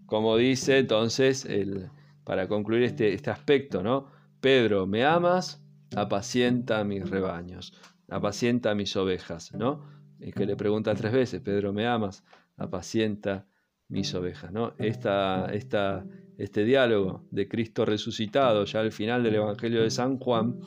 Como 0.05 0.37
dice 0.37 0.77
entonces, 0.77 1.45
el, 1.45 1.89
para 2.23 2.47
concluir 2.47 2.83
este, 2.83 3.13
este 3.13 3.29
aspecto, 3.29 3.81
¿no? 3.81 4.07
Pedro, 4.39 4.85
¿me 4.85 5.05
amas? 5.05 5.61
Apacienta 5.95 6.83
mis 6.83 7.09
rebaños, 7.09 7.73
apacienta 8.09 8.75
mis 8.75 8.95
ovejas, 8.95 9.53
¿no? 9.53 9.85
Y 10.19 10.31
que 10.31 10.45
le 10.45 10.55
pregunta 10.55 10.93
tres 10.95 11.11
veces, 11.11 11.41
Pedro, 11.41 11.73
¿me 11.73 11.87
amas? 11.87 12.23
Apacienta 12.57 13.47
mis 13.87 14.13
ovejas, 14.13 14.51
¿no? 14.51 14.73
Esta, 14.77 15.47
esta, 15.53 16.05
este 16.37 16.63
diálogo 16.65 17.25
de 17.31 17.47
Cristo 17.47 17.85
resucitado, 17.85 18.65
ya 18.65 18.81
al 18.81 18.91
final 18.91 19.23
del 19.23 19.35
Evangelio 19.35 19.83
de 19.83 19.91
San 19.91 20.17
Juan, 20.19 20.59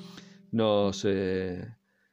nos, 0.51 1.05
eh, 1.05 1.67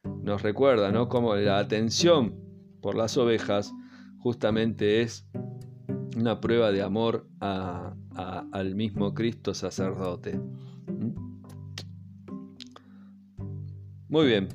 nos 0.03 0.41
recuerda, 0.41 0.91
¿no? 0.91 1.07
Como 1.07 1.35
la 1.35 1.59
atención 1.59 2.35
por 2.81 2.95
las 2.95 3.17
ovejas 3.17 3.73
justamente 4.19 5.01
es 5.01 5.27
una 6.15 6.39
prueba 6.39 6.71
de 6.71 6.81
amor 6.81 7.27
al 7.39 8.75
mismo 8.75 9.13
Cristo 9.13 9.53
sacerdote. 9.53 10.37
¿Mm? 10.37 11.25
Muy 14.09 14.27
bien, 14.27 14.47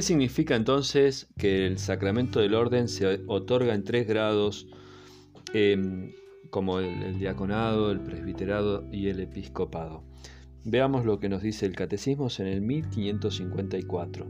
¿Qué 0.00 0.06
significa 0.06 0.56
entonces 0.56 1.28
que 1.36 1.66
el 1.66 1.76
sacramento 1.76 2.40
del 2.40 2.54
orden 2.54 2.88
se 2.88 3.20
otorga 3.26 3.74
en 3.74 3.84
tres 3.84 4.08
grados, 4.08 4.66
em, 5.52 6.12
como 6.48 6.78
el, 6.78 7.18
diaconado, 7.18 7.90
el 7.90 8.00
presbiterado 8.00 8.88
y 8.90 9.08
el 9.08 9.20
episcopado? 9.20 10.02
Veamos 10.64 11.04
lo 11.04 11.20
que 11.20 11.28
nos 11.28 11.42
dice 11.42 11.66
el 11.66 11.76
Catecismo 11.76 12.28
en 12.38 12.46
el 12.46 12.62
1554. 12.62 14.26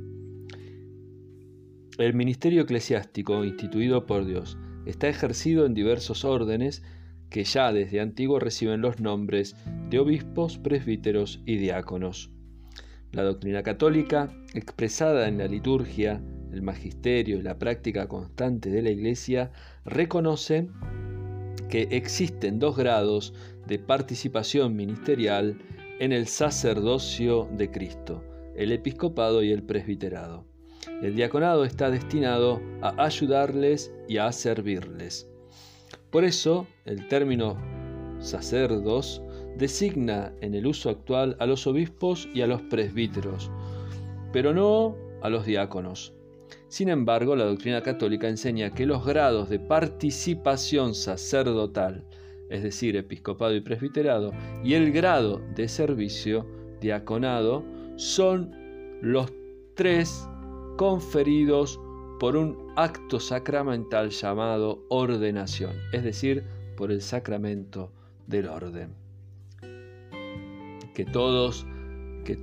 El 1.99 2.15
ministerio 2.15 2.63
eclesiástico 2.63 3.45
instituido 3.45 4.07
por 4.07 4.27
Dios 4.27 4.59
está 4.87 5.09
ejercido 5.09 5.67
en 5.67 5.75
diversos 5.75 6.25
órdenes 6.25 6.83
que 7.29 7.45
ya 7.45 7.73
desde 7.73 8.01
antiguo 8.01 8.41
reciben 8.41 8.81
los 8.81 8.99
nombres 8.99 9.55
de 9.89 10.01
obispos, 10.01 10.59
presbíteros 10.59 11.41
y 11.47 11.59
diáconos. 11.59 12.33
La 13.13 13.25
doctrina 13.25 13.63
católica, 13.63 14.33
expresada 14.55 15.27
en 15.27 15.39
la 15.39 15.47
liturgia, 15.47 16.23
el 16.53 16.63
magisterio 16.63 17.39
y 17.39 17.43
la 17.43 17.59
práctica 17.59 18.07
constante 18.07 18.71
de 18.71 18.83
la 18.83 18.91
Iglesia, 18.91 19.51
reconoce 19.85 20.69
que 21.69 21.89
existen 21.91 22.59
dos 22.59 22.77
grados 22.77 23.35
de 23.67 23.79
participación 23.79 24.77
ministerial 24.77 25.59
en 25.99 26.13
el 26.13 26.27
sacerdocio 26.27 27.49
de 27.53 27.71
Cristo, 27.71 28.25
el 28.57 28.73
episcopado 28.73 29.43
y 29.43 29.53
el 29.53 29.63
presbiterado. 29.63 30.45
El 31.03 31.15
diaconado 31.15 31.65
está 31.65 31.91
destinado 31.91 32.61
a 32.81 33.05
ayudarles 33.05 33.93
y 34.09 34.19
a 34.19 34.31
servirles. 34.33 35.29
Por 36.11 36.25
eso, 36.25 36.67
el 36.85 37.09
término 37.09 37.57
sacerdos 38.19 39.23
designa 39.61 40.33
en 40.41 40.55
el 40.55 40.67
uso 40.67 40.91
actual 40.91 41.37
a 41.39 41.47
los 41.47 41.67
obispos 41.67 42.29
y 42.35 42.41
a 42.41 42.47
los 42.47 42.63
presbíteros, 42.63 43.51
pero 44.33 44.53
no 44.53 44.97
a 45.23 45.29
los 45.29 45.45
diáconos. 45.45 46.15
Sin 46.69 46.89
embargo, 46.89 47.37
la 47.37 47.45
doctrina 47.45 47.83
católica 47.83 48.29
enseña 48.29 48.73
que 48.73 48.87
los 48.87 49.05
grados 49.05 49.51
de 49.51 49.61
participación 49.61 50.95
sacerdotal, 50.95 52.05
es 52.49 52.63
decir, 52.63 52.97
episcopado 52.97 53.55
y 53.55 53.61
presbiterado, 53.61 54.33
y 54.65 54.75
el 54.75 54.91
grado 54.93 55.41
de 55.55 55.69
servicio, 55.69 56.47
diaconado, 56.81 57.63
son 57.97 58.53
los 59.03 59.31
tres 59.75 60.27
conferidos 60.77 61.79
por 62.19 62.37
un 62.37 62.73
acto 62.77 63.21
sacramental 63.21 64.11
llamado 64.11 64.85
ordenación, 64.89 65.73
es 65.93 66.03
decir, 66.03 66.45
por 66.77 66.91
el 66.91 67.03
sacramento 67.03 67.93
del 68.27 68.49
orden 68.49 69.00
que 70.95 71.05
todos, 71.05 71.67
que, 72.25 72.39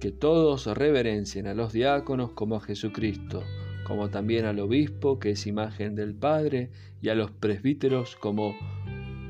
que 0.00 0.12
todos 0.12 0.66
reverencien 0.66 1.46
a 1.46 1.54
los 1.54 1.72
diáconos 1.72 2.32
como 2.32 2.56
a 2.56 2.60
Jesucristo, 2.60 3.42
como 3.86 4.10
también 4.10 4.44
al 4.46 4.60
obispo, 4.60 5.18
que 5.18 5.30
es 5.30 5.46
imagen 5.46 5.94
del 5.94 6.14
Padre, 6.14 6.70
y 7.00 7.10
a 7.10 7.14
los 7.14 7.30
presbíteros 7.30 8.16
como 8.16 8.54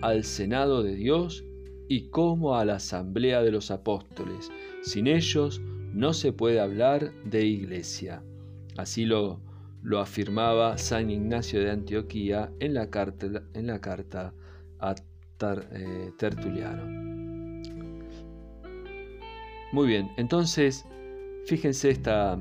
al 0.01 0.25
Senado 0.25 0.83
de 0.83 0.95
Dios 0.95 1.45
y 1.89 2.09
como 2.09 2.57
a 2.57 2.65
la 2.65 2.77
Asamblea 2.77 3.43
de 3.43 3.51
los 3.51 3.71
Apóstoles. 3.71 4.51
Sin 4.83 5.07
ellos 5.07 5.61
no 5.93 6.13
se 6.13 6.33
puede 6.33 6.61
hablar 6.61 7.13
de 7.25 7.47
iglesia. 7.47 8.23
Así 8.77 9.05
lo, 9.05 9.41
lo 9.83 10.01
afirmaba 10.01 10.79
San 10.79 11.11
Ignacio 11.11 11.61
de 11.61 11.71
Antioquía 11.71 12.51
en 12.61 12.75
la 12.75 12.91
carta, 12.91 13.43
en 13.55 13.67
la 13.67 13.81
carta 13.81 14.35
a 14.81 14.95
eh, 15.73 16.13
Tertuliano. 16.17 17.34
Muy 19.75 19.89
bien, 19.89 20.13
entonces, 20.17 20.87
fíjense 21.47 21.91
esta, 21.91 22.39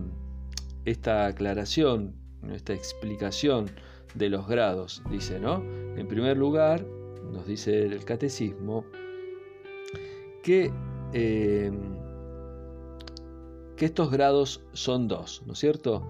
esta 0.85 1.25
aclaración, 1.25 2.13
esta 2.51 2.75
explicación 2.75 3.71
de 4.13 4.29
los 4.29 4.47
grados, 4.47 5.01
dice, 5.09 5.39
¿no? 5.39 5.63
En 5.97 6.07
primer 6.07 6.37
lugar, 6.37 6.85
nos 7.31 7.47
dice 7.47 7.87
el 7.87 8.05
catecismo, 8.05 8.85
que, 10.43 10.71
em, 11.13 11.95
que 13.77 13.85
estos 13.85 14.11
grados 14.11 14.63
son 14.73 15.07
dos, 15.07 15.41
¿no 15.47 15.53
es 15.53 15.59
cierto? 15.59 16.07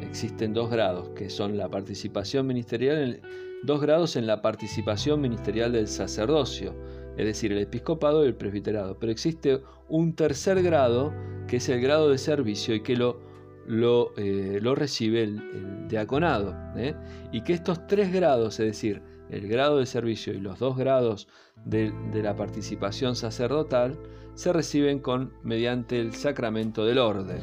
Existen 0.00 0.52
dos 0.52 0.68
grados, 0.68 1.10
que 1.10 1.30
son 1.30 1.56
la 1.58 1.68
participación 1.68 2.48
ministerial, 2.48 3.20
dos 3.62 3.80
grados 3.80 4.16
en 4.16 4.26
la 4.26 4.42
participación 4.42 5.20
ministerial 5.20 5.70
del 5.70 5.86
sacerdocio 5.86 6.74
es 7.20 7.26
decir, 7.26 7.52
el 7.52 7.58
episcopado 7.58 8.24
y 8.24 8.28
el 8.28 8.34
presbiterado. 8.34 8.98
Pero 8.98 9.12
existe 9.12 9.60
un 9.88 10.14
tercer 10.14 10.62
grado, 10.62 11.12
que 11.46 11.58
es 11.58 11.68
el 11.68 11.80
grado 11.82 12.08
de 12.08 12.16
servicio 12.16 12.74
y 12.74 12.82
que 12.82 12.96
lo, 12.96 13.20
lo, 13.66 14.12
eh, 14.16 14.58
lo 14.62 14.74
recibe 14.74 15.24
el, 15.24 15.86
diaconado. 15.88 16.56
¿eh? 16.76 16.94
Y 17.30 17.42
que 17.42 17.52
estos 17.52 17.86
tres 17.86 18.10
grados, 18.10 18.58
es 18.58 18.66
decir, 18.66 19.02
el 19.28 19.48
grado 19.48 19.78
de 19.78 19.86
servicio 19.86 20.32
y 20.32 20.40
los 20.40 20.58
dos 20.58 20.76
grados 20.78 21.28
de, 21.66 21.92
la 22.14 22.34
participación 22.36 23.14
sacerdotal, 23.14 23.98
se 24.34 24.52
reciben 24.52 25.00
con, 25.00 25.34
mediante 25.42 26.00
el 26.00 26.14
sacramento 26.14 26.86
del 26.86 26.98
orden. 26.98 27.40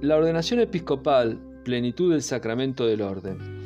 La 0.00 0.16
ordenación 0.16 0.60
episcopal, 0.60 1.38
plenitud 1.62 2.12
del 2.12 2.22
sacramento 2.22 2.86
del 2.86 3.02
orden. 3.02 3.59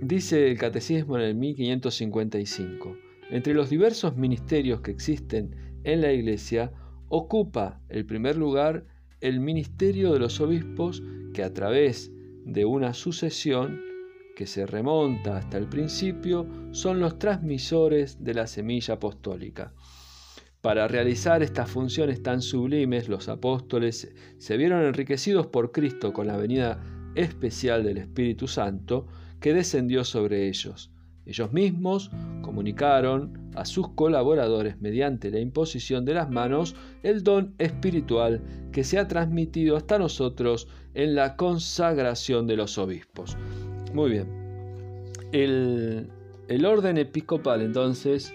Dice 0.00 0.50
el 0.50 0.58
Catecismo 0.58 1.16
en 1.16 1.24
el 1.24 1.34
1555, 1.34 2.96
entre 3.30 3.54
los 3.54 3.70
diversos 3.70 4.16
ministerios 4.16 4.80
que 4.80 4.90
existen 4.90 5.80
en 5.84 6.00
la 6.02 6.12
Iglesia, 6.12 6.72
ocupa 7.08 7.80
el 7.88 8.04
primer 8.04 8.36
lugar 8.36 8.84
el 9.20 9.40
ministerio 9.40 10.12
de 10.12 10.18
los 10.18 10.40
obispos 10.40 11.02
que 11.32 11.42
a 11.42 11.52
través 11.52 12.12
de 12.44 12.64
una 12.64 12.94
sucesión 12.94 13.80
que 14.36 14.46
se 14.46 14.66
remonta 14.66 15.38
hasta 15.38 15.56
el 15.56 15.66
principio, 15.66 16.46
son 16.70 17.00
los 17.00 17.18
transmisores 17.18 18.22
de 18.22 18.34
la 18.34 18.46
semilla 18.46 18.94
apostólica. 18.94 19.72
Para 20.60 20.86
realizar 20.86 21.42
estas 21.42 21.70
funciones 21.70 22.22
tan 22.22 22.42
sublimes, 22.42 23.08
los 23.08 23.28
apóstoles 23.28 24.14
se 24.36 24.56
vieron 24.58 24.84
enriquecidos 24.84 25.46
por 25.46 25.72
Cristo 25.72 26.12
con 26.12 26.26
la 26.26 26.36
venida 26.36 26.84
especial 27.14 27.82
del 27.82 27.96
Espíritu 27.96 28.46
Santo 28.46 29.06
que 29.40 29.54
descendió 29.54 30.04
sobre 30.04 30.48
ellos. 30.48 30.90
Ellos 31.26 31.52
mismos 31.52 32.10
comunicaron 32.42 33.50
a 33.56 33.64
sus 33.64 33.88
colaboradores 33.90 34.80
mediante 34.80 35.30
la 35.30 35.40
imposición 35.40 36.04
de 36.04 36.14
las 36.14 36.30
manos 36.30 36.76
el 37.02 37.24
don 37.24 37.54
espiritual 37.58 38.40
que 38.70 38.84
se 38.84 38.98
ha 38.98 39.08
transmitido 39.08 39.76
hasta 39.76 39.98
nosotros 39.98 40.68
en 40.94 41.16
la 41.16 41.36
consagración 41.36 42.46
de 42.46 42.56
los 42.56 42.78
obispos. 42.78 43.36
Muy 43.92 44.10
bien. 44.10 44.28
El, 45.32 46.64
orden 46.64 46.96
episcopal 46.96 47.60
entonces 47.60 48.32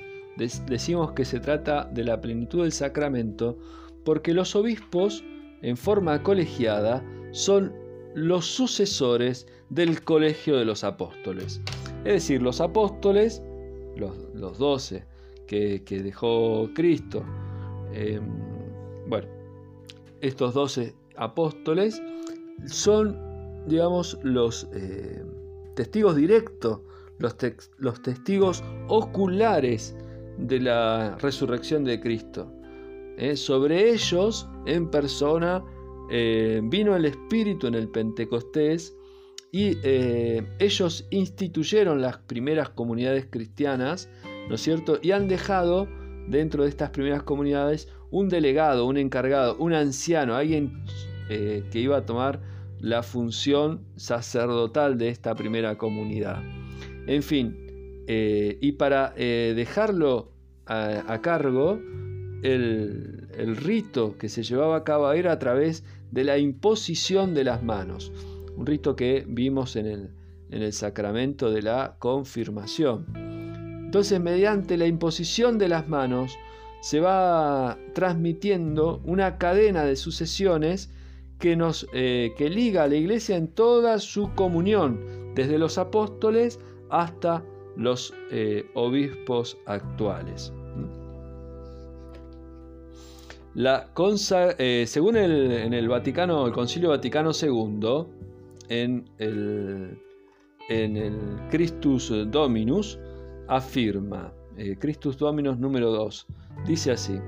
decimos 0.67 1.13
que 1.13 1.23
se 1.23 1.39
trata 1.39 1.85
de 1.85 2.03
la 2.03 2.19
plenitud 2.19 2.63
del 2.63 2.73
sacramento 2.73 3.57
porque 4.03 4.33
los 4.33 4.55
obispos 4.55 5.23
en 5.61 5.77
forma 5.77 6.21
colegiada 6.23 7.03
son 7.31 7.73
los 8.15 8.45
sucesores 8.45 9.47
del 9.71 10.03
colegio 10.03 10.57
de 10.57 10.65
los 10.65 10.83
apóstoles. 10.83 11.61
Es 12.03 12.13
decir, 12.13 12.41
los 12.41 12.59
apóstoles, 12.61 13.41
los, 13.95 14.57
doce 14.59 15.05
que, 15.47 15.81
dejó 15.89 16.69
Cristo, 16.75 17.23
em, 17.93 18.21
bueno, 19.07 19.27
estos 20.19 20.53
doce 20.53 20.93
apóstoles 21.15 22.01
son, 22.65 23.17
digamos, 23.67 24.19
los 24.23 24.67
eh, 24.73 25.23
testigos 25.75 26.15
directos, 26.17 26.81
los, 27.17 27.35
los 27.77 28.01
testigos 28.01 28.63
oculares 28.87 29.95
de 30.37 30.59
la 30.59 31.15
resurrección 31.19 31.85
de 31.85 31.99
Cristo. 31.99 32.51
Eh, 33.17 33.37
sobre 33.37 33.91
ellos, 33.91 34.49
en 34.65 34.89
persona, 34.89 35.63
eh, 36.09 36.59
vino 36.63 36.93
el 36.95 37.05
Espíritu 37.05 37.67
en 37.67 37.75
el 37.75 37.87
Pentecostés 37.87 38.97
y 39.51 39.77
eh, 39.83 40.43
ellos 40.59 41.07
instituyeron 41.09 42.01
las 42.01 42.17
primeras 42.17 42.69
comunidades 42.69 43.27
cristianas, 43.29 44.09
¿no 44.47 44.55
es 44.55 44.61
cierto? 44.61 44.99
Y 45.01 45.11
han 45.11 45.27
dejado 45.27 45.87
dentro 46.27 46.63
de 46.63 46.69
estas 46.69 46.91
primeras 46.91 47.23
comunidades 47.23 47.89
un 48.11 48.29
delegado, 48.29 48.85
un 48.85 48.97
encargado, 48.97 49.57
un 49.57 49.73
anciano, 49.73 50.35
alguien 50.35 50.83
que 51.29 51.79
iba 51.79 51.95
a 51.95 52.05
tomar 52.05 52.41
la 52.81 53.03
función 53.03 53.85
sacerdotal 53.95 54.97
de 54.97 55.07
esta 55.07 55.33
primera 55.33 55.77
comunidad. 55.77 56.43
En 57.07 57.23
fin, 57.23 57.55
y 58.05 58.71
para 58.73 59.11
dejarlo 59.11 60.31
a, 60.65 61.19
cargo, 61.21 61.79
el, 62.43 63.55
rito 63.57 64.17
que 64.17 64.29
se 64.29 64.43
llevaba 64.43 64.77
a 64.77 64.83
cabo 64.83 65.11
era 65.11 65.31
a 65.31 65.39
través 65.39 65.83
de 66.11 66.23
la 66.23 66.37
imposición 66.37 67.33
de 67.33 67.43
las 67.43 67.63
manos, 67.63 68.11
un 68.61 68.67
rito 68.67 68.95
que 68.95 69.25
vimos 69.27 69.75
en 69.75 69.87
el, 69.87 70.09
en 70.51 70.61
el 70.61 70.71
sacramento 70.71 71.49
de 71.49 71.63
la 71.63 71.95
confirmación. 71.97 73.07
Entonces, 73.85 74.21
mediante 74.21 74.77
la 74.77 74.85
imposición 74.85 75.57
de 75.57 75.67
las 75.67 75.87
manos, 75.89 76.37
se 76.81 76.99
va 76.99 77.77
transmitiendo 77.93 79.01
una 79.03 79.37
cadena 79.39 79.83
de 79.83 79.95
sucesiones 79.95 80.91
que, 81.39 81.55
nos, 81.55 81.87
eh, 81.93 82.33
que 82.37 82.49
liga 82.49 82.83
a 82.83 82.87
la 82.87 82.95
iglesia 82.95 83.35
en 83.35 83.47
toda 83.47 83.97
su 83.97 84.33
comunión, 84.35 85.33
desde 85.33 85.57
los 85.57 85.79
apóstoles 85.79 86.59
hasta 86.89 87.43
los 87.75 88.13
eh, 88.31 88.69
obispos 88.75 89.57
actuales. 89.65 90.53
La 93.53 93.89
eh, 94.57 94.85
según 94.87 95.17
el, 95.17 95.51
en 95.51 95.73
el 95.73 95.89
Vaticano, 95.89 96.45
el 96.45 96.53
Concilio 96.53 96.89
Vaticano 96.89 97.31
II, 97.33 98.05
en 98.71 99.03
el, 99.17 100.01
en 100.69 100.95
el 100.95 101.19
Christus 101.49 102.13
Dominus, 102.31 102.97
afirma, 103.49 104.33
eh, 104.55 104.77
Christus 104.79 105.17
Dominus 105.17 105.59
número 105.59 105.91
2, 105.91 106.27
dice 106.65 106.93
así, 106.93 107.19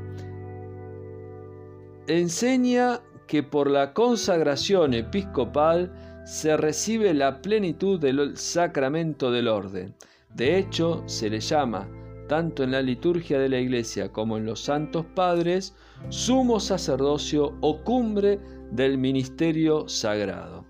enseña 2.08 3.02
que 3.28 3.44
por 3.44 3.70
la 3.70 3.94
consagración 3.94 4.94
episcopal 4.94 5.92
se 6.26 6.56
recibe 6.56 7.14
la 7.14 7.42
plenitud 7.42 8.00
del 8.00 8.38
sacramento 8.38 9.30
del 9.30 9.50
orden. 9.50 9.94
De 10.34 10.58
hecho, 10.58 11.04
se 11.08 11.30
le 11.30 11.42
llama 11.42 11.90
tanto 12.30 12.64
en 12.64 12.72
la 12.72 12.82
liturgia 12.82 13.38
de 13.38 13.50
la 13.50 13.60
Iglesia 13.60 14.10
como 14.10 14.38
en 14.38 14.46
los 14.46 14.62
santos 14.62 15.06
padres, 15.14 15.76
sumo 16.08 16.62
sacerdocio 16.62 17.58
o 17.60 17.84
cumbre 17.84 18.40
del 18.72 18.98
ministerio 18.98 19.90
sagrado. 19.90 20.63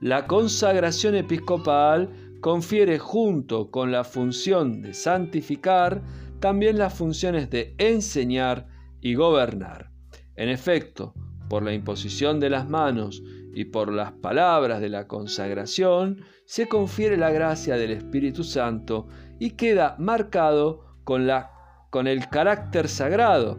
La 0.00 0.28
consagración 0.28 1.16
episcopal 1.16 2.38
confiere 2.40 3.00
junto 3.00 3.70
con 3.72 3.90
la 3.90 4.04
función 4.04 4.80
de 4.80 4.94
santificar 4.94 6.02
también 6.38 6.78
las 6.78 6.94
funciones 6.94 7.50
de 7.50 7.74
enseñar 7.78 8.68
y 9.00 9.14
gobernar. 9.14 9.90
En 10.36 10.50
efecto, 10.50 11.14
por 11.48 11.64
la 11.64 11.72
imposición 11.72 12.38
de 12.38 12.48
las 12.48 12.68
manos 12.68 13.24
y 13.52 13.64
por 13.64 13.92
las 13.92 14.12
palabras 14.12 14.80
de 14.80 14.88
la 14.88 15.08
consagración, 15.08 16.22
se 16.44 16.68
confiere 16.68 17.16
la 17.16 17.30
gracia 17.30 17.76
del 17.76 17.90
Espíritu 17.90 18.44
Santo 18.44 19.08
y 19.40 19.50
queda 19.50 19.96
marcado 19.98 20.94
con, 21.02 21.26
la, 21.26 21.50
con 21.90 22.06
el 22.06 22.28
carácter 22.28 22.86
sagrado. 22.86 23.58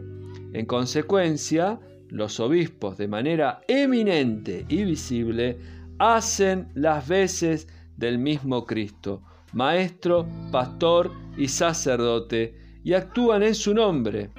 En 0.54 0.64
consecuencia, 0.64 1.80
los 2.08 2.40
obispos 2.40 2.96
de 2.96 3.08
manera 3.08 3.60
eminente 3.68 4.64
y 4.68 4.84
visible 4.84 5.58
hacen 6.00 6.68
las 6.74 7.06
veces 7.06 7.68
del 7.96 8.18
mismo 8.18 8.66
Cristo, 8.66 9.22
maestro, 9.52 10.26
pastor 10.50 11.12
y 11.36 11.46
sacerdote, 11.46 12.54
y 12.82 12.94
actúan 12.94 13.42
en 13.42 13.54
su 13.54 13.74
nombre. 13.74 14.30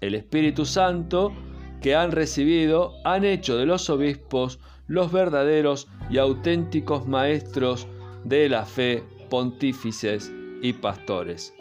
El 0.00 0.14
Espíritu 0.14 0.64
Santo 0.64 1.32
que 1.80 1.96
han 1.96 2.12
recibido 2.12 2.92
han 3.04 3.24
hecho 3.24 3.56
de 3.56 3.66
los 3.66 3.90
obispos 3.90 4.60
los 4.86 5.10
verdaderos 5.10 5.88
y 6.10 6.18
auténticos 6.18 7.08
maestros 7.08 7.88
de 8.24 8.48
la 8.48 8.64
fe, 8.64 9.02
pontífices 9.28 10.32
y 10.62 10.72
pastores 10.74 11.54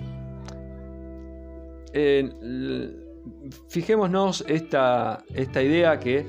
fijémonos 3.68 4.44
esta, 4.48 5.24
esta 5.34 5.62
idea 5.62 6.00
que, 6.00 6.26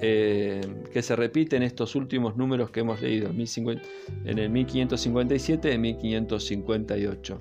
eh, 0.00 0.60
que, 0.92 1.02
se 1.02 1.16
repite 1.16 1.56
en 1.56 1.62
estos 1.62 1.94
últimos 1.94 2.36
números 2.36 2.70
que 2.70 2.80
hemos 2.80 3.00
leído, 3.00 3.30
en 3.30 4.38
el 4.38 4.50
1557 4.50 5.72
y 5.72 5.78
1558. 5.78 7.40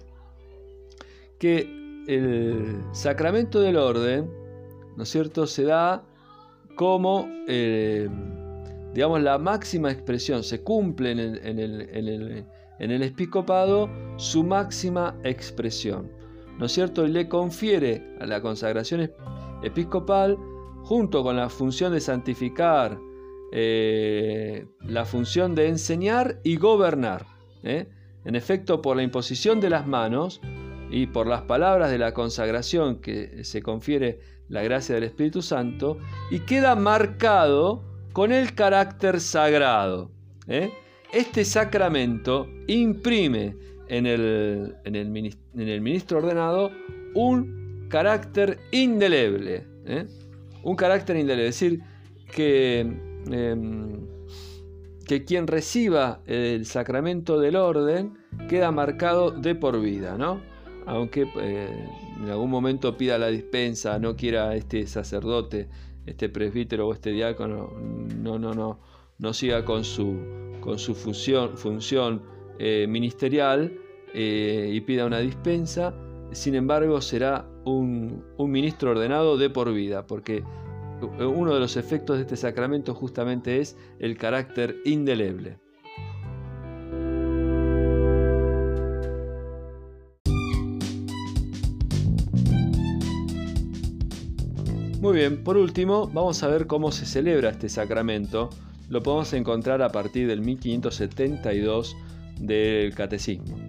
Que 1.40 2.04
el 2.08 2.84
sacramento 2.92 3.60
del 3.62 3.78
orden, 3.78 4.30
¿no 4.96 5.04
es 5.04 5.10
cierto?, 5.10 5.48
se 5.48 5.64
da 5.64 6.04
como, 6.76 7.30
eh, 7.48 8.10
digamos, 8.94 9.22
la 9.22 9.38
máxima 9.38 9.92
expresión, 9.92 10.44
se 10.44 10.62
cumple 10.62 11.12
en 11.12 11.20
el, 11.20 12.46
en 12.80 12.92
el 12.92 13.04
episcopado 13.04 13.90
su 14.18 14.44
máxima 14.44 15.16
expresión. 15.24 16.10
¿no 16.58 16.66
es 16.66 16.72
cierto? 16.72 17.06
Y 17.06 17.10
le 17.10 17.28
confiere 17.28 18.16
a 18.20 18.26
la 18.26 18.42
consagración 18.42 19.12
episcopal, 19.64 20.38
junto 20.86 21.24
con 21.24 21.36
la 21.36 21.50
función 21.50 21.92
de 21.94 22.00
santificar, 22.00 23.00
eh, 23.52 24.68
la 24.82 25.04
función 25.06 25.56
de 25.56 25.68
enseñar 25.68 26.40
y 26.44 26.58
gobernar. 26.58 27.26
¿eh? 27.64 27.88
En 28.24 28.36
efecto, 28.36 28.84
por 28.84 28.96
la 28.96 29.04
imposición 29.04 29.60
de 29.60 29.72
las 29.72 29.88
manos 29.88 30.42
y 30.92 31.08
por 31.08 31.26
las 31.26 31.42
palabras 31.42 31.90
de 31.90 31.98
la 31.98 32.14
consagración 32.14 33.02
que 33.02 33.44
se 33.44 33.64
confiere 33.64 34.20
la 34.48 34.62
gracia 34.62 34.94
del 34.94 35.06
Espíritu 35.06 35.42
Santo, 35.42 35.98
y 36.30 36.42
queda 36.42 36.76
marcado 36.76 37.84
con 38.14 38.32
el 38.32 38.54
carácter 38.54 39.20
sagrado. 39.20 40.12
¿eh? 40.48 40.70
Este 41.12 41.46
sacramento 41.46 42.48
imprime 42.68 43.58
en 43.88 44.06
el, 44.06 44.76
en 44.84 44.96
el, 44.96 45.82
ministro 45.82 46.20
ordenado 46.20 46.70
un 47.16 47.88
carácter 47.90 48.60
indeleble. 48.72 49.66
Un 50.66 50.76
carácter 50.76 51.16
indeleble. 51.16 51.48
Es 51.50 51.60
decir, 51.60 51.82
que, 52.34 52.80
em, 52.80 54.08
que 55.08 55.24
quien 55.24 55.46
reciba 55.46 56.22
el 56.26 56.66
sacramento 56.66 57.40
del 57.40 57.56
orden 57.56 58.18
queda 58.50 58.72
marcado 58.72 59.30
de 59.30 59.54
por 59.54 59.80
vida, 59.80 60.18
¿no? 60.18 60.42
Aunque 60.88 61.28
eh, 61.40 61.88
en 62.20 62.30
algún 62.30 62.50
momento 62.50 62.98
pida 62.98 63.20
la 63.20 63.28
dispensa, 63.28 64.00
no 64.00 64.16
quiera 64.16 64.56
este 64.56 64.88
sacerdote, 64.88 65.70
este 66.08 66.30
presbítero 66.30 66.88
o 66.88 66.94
este 66.94 67.12
diácono, 67.12 67.72
no, 68.24 68.40
no, 68.40 68.56
no, 68.56 68.80
no 69.20 69.34
siga 69.34 69.64
con 69.66 69.84
su, 69.84 70.18
con 70.62 70.80
su 70.80 70.96
función, 70.96 72.24
eh, 72.58 72.88
ministerial 72.90 73.72
eh, 74.16 74.72
y 74.74 74.82
pida 74.82 75.06
una 75.06 75.20
dispensa, 75.20 75.94
sin 76.32 76.56
embargo 76.56 77.02
será 77.02 77.48
un, 77.66 78.24
un 78.38 78.52
ministro 78.52 78.92
ordenado 78.92 79.38
de 79.38 79.50
por 79.50 79.74
vida, 79.74 80.06
porque 80.06 80.44
uno 81.20 81.54
de 81.54 81.60
los 81.60 81.78
efectos 81.78 82.18
de 82.18 82.24
este 82.24 82.38
sacramento 82.38 82.94
justamente 82.94 83.60
es 83.60 83.78
el 84.00 84.18
carácter 84.18 84.78
indeleble. 84.86 85.58
Muy 95.06 95.18
bien, 95.18 95.44
por 95.44 95.56
último, 95.58 96.10
vamos 96.12 96.42
a 96.42 96.48
ver 96.48 96.66
cómo 96.66 96.92
se 96.92 97.06
celebra 97.06 97.52
este 97.52 97.70
sacramento. 97.70 98.50
Lo 98.90 99.04
podemos 99.04 99.34
encontrar 99.34 99.84
a 99.84 99.90
partir 99.90 100.28
del 100.28 100.42
1572 100.42 101.96
del 102.40 102.96
Catecismo. 102.96 103.65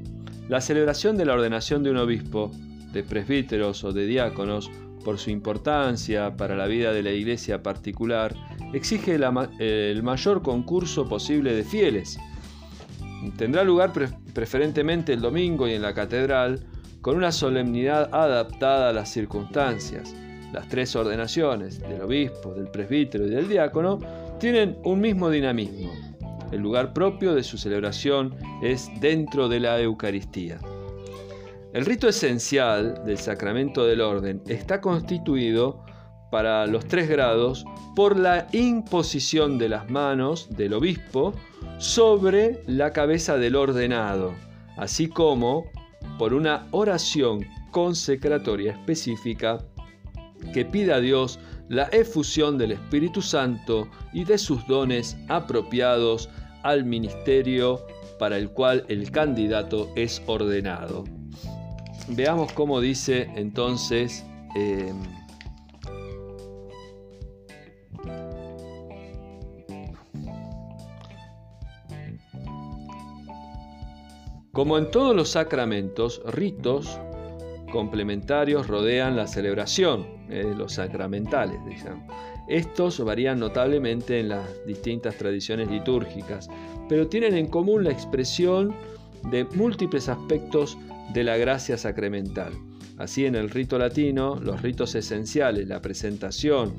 La 0.48 0.60
celebración 0.60 1.16
de 1.16 1.24
la 1.24 1.34
ordenación 1.34 1.82
de 1.82 1.90
un 1.90 1.96
obispo, 1.96 2.50
de 2.92 3.02
presbíteros 3.02 3.84
o 3.84 3.92
de 3.92 4.06
diáconos, 4.06 4.70
por 5.04 5.18
su 5.18 5.30
importancia 5.30 6.36
para 6.36 6.56
la 6.56 6.66
vida 6.66 6.92
de 6.92 7.02
la 7.02 7.12
iglesia 7.12 7.62
particular, 7.62 8.34
exige 8.72 9.14
el 9.14 10.02
mayor 10.02 10.42
concurso 10.42 11.08
posible 11.08 11.54
de 11.54 11.64
fieles. 11.64 12.18
Tendrá 13.36 13.62
lugar 13.62 13.92
preferentemente 14.34 15.12
el 15.12 15.20
domingo 15.20 15.68
y 15.68 15.72
en 15.72 15.82
la 15.82 15.94
catedral, 15.94 16.60
con 17.00 17.16
una 17.16 17.30
solemnidad 17.30 18.12
adaptada 18.12 18.88
a 18.88 18.92
las 18.92 19.12
circunstancias 19.12 20.14
las 20.52 20.68
tres 20.68 20.94
ordenaciones 20.96 21.80
del 21.80 22.00
obispo, 22.00 22.54
del 22.54 22.68
presbítero 22.68 23.26
y 23.26 23.30
del 23.30 23.48
diácono 23.48 23.98
tienen 24.38 24.78
un 24.84 25.00
mismo 25.00 25.28
dinamismo. 25.30 25.92
El 26.52 26.60
lugar 26.60 26.92
propio 26.92 27.34
de 27.34 27.42
su 27.42 27.58
celebración 27.58 28.36
es 28.62 28.88
dentro 29.00 29.48
de 29.48 29.60
la 29.60 29.80
Eucaristía. 29.80 30.58
El 31.72 31.84
rito 31.84 32.08
esencial 32.08 33.02
del 33.04 33.18
sacramento 33.18 33.84
del 33.84 34.00
orden 34.00 34.42
está 34.46 34.80
constituido 34.80 35.84
para 36.30 36.66
los 36.66 36.86
tres 36.86 37.08
grados 37.08 37.64
por 37.94 38.18
la 38.18 38.46
imposición 38.52 39.58
de 39.58 39.68
las 39.68 39.90
manos 39.90 40.48
del 40.56 40.74
obispo 40.74 41.34
sobre 41.78 42.62
la 42.66 42.92
cabeza 42.92 43.36
del 43.36 43.56
ordenado, 43.56 44.34
así 44.76 45.08
como 45.08 45.70
por 46.18 46.34
una 46.34 46.66
oración 46.70 47.44
consecratoria 47.70 48.72
específica 48.72 49.58
que 50.54 50.64
pida 50.64 50.96
a 50.96 51.00
Dios 51.00 51.38
la 51.68 51.84
efusión 51.84 52.58
del 52.58 52.72
Espíritu 52.72 53.22
Santo 53.22 53.88
y 54.12 54.24
de 54.24 54.38
sus 54.38 54.66
dones 54.66 55.16
apropiados 55.28 56.28
al 56.62 56.84
ministerio 56.84 57.80
para 58.18 58.38
el 58.38 58.50
cual 58.50 58.84
el 58.88 59.10
candidato 59.10 59.90
es 59.96 60.22
ordenado. 60.26 61.04
Veamos 62.08 62.52
cómo 62.52 62.80
dice 62.80 63.30
entonces 63.34 64.24
em, 64.54 65.02
Como 74.56 74.78
en 74.78 74.90
todos 74.90 75.14
los 75.14 75.28
sacramentos, 75.28 76.22
ritos 76.24 76.98
complementarios 77.70 78.68
rodean 78.68 79.14
la 79.14 79.26
celebración, 79.26 80.15
eh, 80.28 80.52
los 80.56 80.74
sacramentales, 80.74 81.58
Estos 82.48 83.04
varían 83.04 83.38
notablemente 83.38 84.20
en 84.20 84.30
las 84.30 84.44
distintas 84.66 85.16
tradiciones 85.16 85.70
litúrgicas, 85.70 86.48
pero 86.88 87.08
tienen 87.08 87.36
en 87.36 87.46
común 87.46 87.84
la 87.84 87.90
expresión 87.90 88.74
de 89.30 89.44
múltiples 89.44 90.08
aspectos 90.08 90.78
de 91.12 91.24
la 91.24 91.36
gracia 91.36 91.76
sacramental. 91.76 92.52
Así 92.98 93.26
en 93.26 93.34
el 93.34 93.50
rito 93.50 93.78
latino, 93.78 94.36
los 94.36 94.62
ritos 94.62 94.94
esenciales, 94.94 95.68
la 95.68 95.82
presentación 95.82 96.74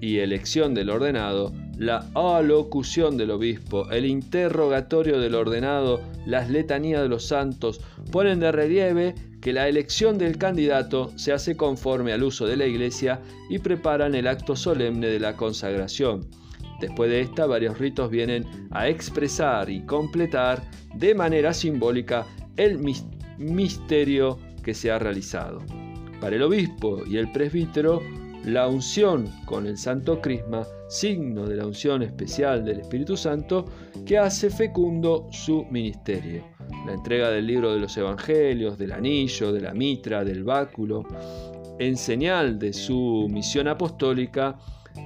y 0.00 0.18
elección 0.18 0.74
del 0.74 0.90
ordenado, 0.90 1.52
la 1.78 2.06
alocución 2.14 3.16
del 3.16 3.30
obispo, 3.30 3.90
el 3.90 4.04
interrogatorio 4.04 5.18
del 5.18 5.34
ordenado, 5.34 6.00
las 6.26 6.50
letanías 6.50 7.02
de 7.02 7.08
los 7.08 7.26
santos, 7.26 7.80
ponen 8.12 8.40
de 8.40 8.52
relieve 8.52 9.14
que 9.46 9.52
la 9.52 9.68
elección 9.68 10.18
del 10.18 10.38
candidato 10.38 11.16
se 11.16 11.32
hace 11.32 11.56
conforme 11.56 12.12
al 12.12 12.24
uso 12.24 12.48
de 12.48 12.56
la 12.56 12.66
iglesia 12.66 13.20
y 13.48 13.60
preparan 13.60 14.16
el 14.16 14.26
acto 14.26 14.56
solemne 14.56 15.06
de 15.06 15.20
la 15.20 15.36
consagración. 15.36 16.26
Después 16.80 17.10
de 17.10 17.20
esta, 17.20 17.46
varios 17.46 17.78
ritos 17.78 18.10
vienen 18.10 18.44
a 18.72 18.88
expresar 18.88 19.70
y 19.70 19.86
completar 19.86 20.68
de 20.96 21.14
manera 21.14 21.54
simbólica 21.54 22.26
el 22.56 22.80
misterio 23.38 24.40
que 24.64 24.74
se 24.74 24.90
ha 24.90 24.98
realizado. 24.98 25.62
Para 26.20 26.34
el 26.34 26.42
obispo 26.42 27.04
y 27.06 27.16
el 27.18 27.30
presbítero, 27.30 28.02
la 28.46 28.68
unción 28.68 29.28
con 29.44 29.66
el 29.66 29.76
Santo 29.76 30.20
Crisma, 30.20 30.64
signo 30.88 31.46
de 31.46 31.56
la 31.56 31.66
unción 31.66 32.02
especial 32.02 32.64
del 32.64 32.80
Espíritu 32.80 33.16
Santo, 33.16 33.64
que 34.06 34.18
hace 34.18 34.50
fecundo 34.50 35.26
su 35.32 35.64
ministerio. 35.68 36.44
La 36.86 36.94
entrega 36.94 37.30
del 37.30 37.44
libro 37.44 37.74
de 37.74 37.80
los 37.80 37.96
Evangelios, 37.96 38.78
del 38.78 38.92
anillo, 38.92 39.52
de 39.52 39.60
la 39.60 39.74
mitra, 39.74 40.24
del 40.24 40.44
báculo, 40.44 41.04
en 41.80 41.96
señal 41.96 42.56
de 42.56 42.72
su 42.72 43.26
misión 43.28 43.66
apostólica, 43.66 44.56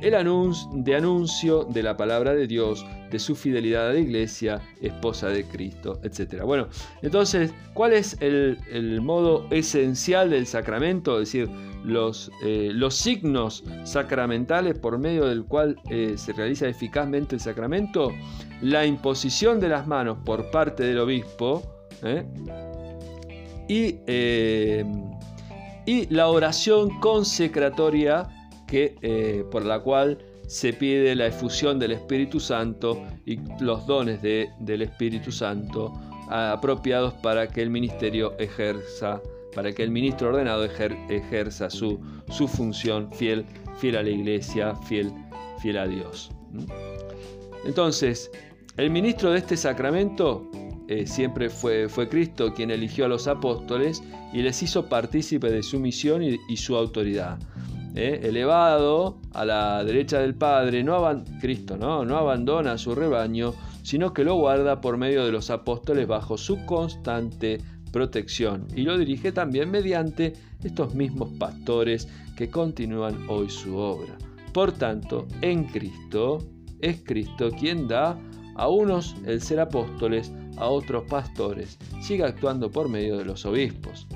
el 0.02 0.14
anuncio 0.14 0.70
de 0.72 0.94
anuncio 0.94 1.64
de 1.64 1.82
la 1.82 1.96
palabra 1.96 2.34
de 2.34 2.46
Dios, 2.46 2.86
de 3.10 3.18
su 3.18 3.34
fidelidad 3.34 3.90
a 3.90 3.92
la 3.92 3.98
iglesia, 3.98 4.60
esposa 4.80 5.28
de 5.28 5.44
Cristo, 5.44 6.00
etc. 6.02 6.42
Bueno, 6.44 6.68
entonces, 7.02 7.52
¿cuál 7.74 7.92
es 7.92 8.16
el, 8.20 9.00
modo 9.02 9.46
esencial 9.50 10.30
del 10.30 10.46
sacramento? 10.46 11.20
Es 11.20 11.32
decir, 11.32 11.48
los, 11.84 12.30
eh, 12.44 12.70
los 12.72 12.94
signos 12.94 13.64
sacramentales 13.84 14.78
por 14.78 14.98
medio 14.98 15.26
del 15.26 15.44
cual 15.44 15.76
eh, 15.90 16.14
se 16.16 16.32
realiza 16.32 16.68
eficazmente 16.68 17.34
el 17.34 17.40
sacramento, 17.40 18.12
la 18.60 18.86
imposición 18.86 19.60
de 19.60 19.68
las 19.68 19.86
manos 19.86 20.18
por 20.24 20.50
parte 20.50 20.84
del 20.84 20.98
obispo 20.98 21.62
¿eh? 22.02 22.26
y, 23.68 23.96
y 25.90 26.06
la 26.14 26.28
oración 26.28 27.00
consecratoria 27.00 28.28
que, 28.70 29.44
por 29.50 29.64
la 29.64 29.80
cual 29.80 30.18
se 30.50 30.72
pide 30.72 31.14
la 31.14 31.26
efusión 31.26 31.78
del 31.78 31.92
Espíritu 31.92 32.40
Santo 32.40 33.00
y 33.24 33.38
los 33.60 33.86
dones 33.86 34.20
del 34.20 34.82
Espíritu 34.82 35.30
Santo 35.30 35.92
apropiados 36.28 37.14
para 37.14 37.46
que 37.46 37.62
el 37.62 37.70
ministerio 37.70 38.36
ejerza, 38.38 39.20
para 39.54 39.72
que 39.72 39.84
el 39.84 39.90
ministro 39.90 40.30
ordenado 40.30 40.64
ejerza 40.64 41.70
su, 41.70 42.00
su 42.28 42.48
función 42.48 43.12
fiel, 43.12 43.44
fiel 43.78 43.96
a 43.96 44.02
la 44.02 44.10
iglesia, 44.10 44.74
fiel, 44.88 45.12
fiel 45.60 45.78
a 45.78 45.86
Dios. 45.86 46.32
Entonces, 47.64 48.30
el 48.76 48.90
ministro 48.90 49.30
de 49.30 49.38
este 49.38 49.56
sacramento 49.56 50.50
eh, 50.88 51.06
siempre 51.06 51.48
fue, 51.48 51.88
fue, 51.88 52.08
Cristo 52.08 52.52
quien 52.54 52.72
eligió 52.72 53.04
a 53.04 53.08
los 53.08 53.28
apóstoles 53.28 54.02
y 54.32 54.42
les 54.42 54.60
hizo 54.64 54.88
partícipe 54.88 55.48
de 55.48 55.62
su 55.62 55.78
misión 55.78 56.22
y 56.24 56.56
su 56.56 56.76
autoridad. 56.76 57.38
¿Eh? 57.94 58.20
elevado 58.22 59.18
a 59.32 59.44
la 59.44 59.84
derecha 59.84 60.20
del 60.20 60.34
Padre, 60.34 60.82
no 60.82 61.24
Cristo 61.40 61.76
¿no? 61.76 62.04
no 62.04 62.16
abandona 62.16 62.78
su 62.78 62.94
rebaño, 62.94 63.54
sino 63.82 64.12
que 64.12 64.24
lo 64.24 64.36
guarda 64.36 64.80
por 64.80 64.96
medio 64.96 65.24
de 65.24 65.32
los 65.32 65.50
apóstoles 65.50 66.06
bajo 66.06 66.36
su 66.36 66.64
constante 66.66 67.58
protección 67.92 68.66
y 68.74 68.82
lo 68.82 68.96
dirige 68.96 69.32
también 69.32 69.70
mediante 69.70 70.34
estos 70.62 70.94
mismos 70.94 71.30
pastores 71.38 72.08
que 72.36 72.50
continúan 72.50 73.26
hoy 73.28 73.50
su 73.50 73.76
obra. 73.76 74.16
Por 74.52 74.72
tanto, 74.72 75.26
en 75.42 75.64
Cristo 75.64 76.38
es 76.80 77.02
Cristo 77.04 77.50
quien 77.50 77.88
da 77.88 78.18
a 78.56 78.68
unos 78.68 79.16
el 79.26 79.40
ser 79.40 79.60
apóstoles, 79.60 80.32
a 80.56 80.66
otros 80.66 81.04
pastores, 81.08 81.78
sigue 82.00 82.24
actuando 82.24 82.70
por 82.70 82.88
medio 82.88 83.16
de 83.16 83.24
los 83.24 83.46
obispos. 83.46 84.06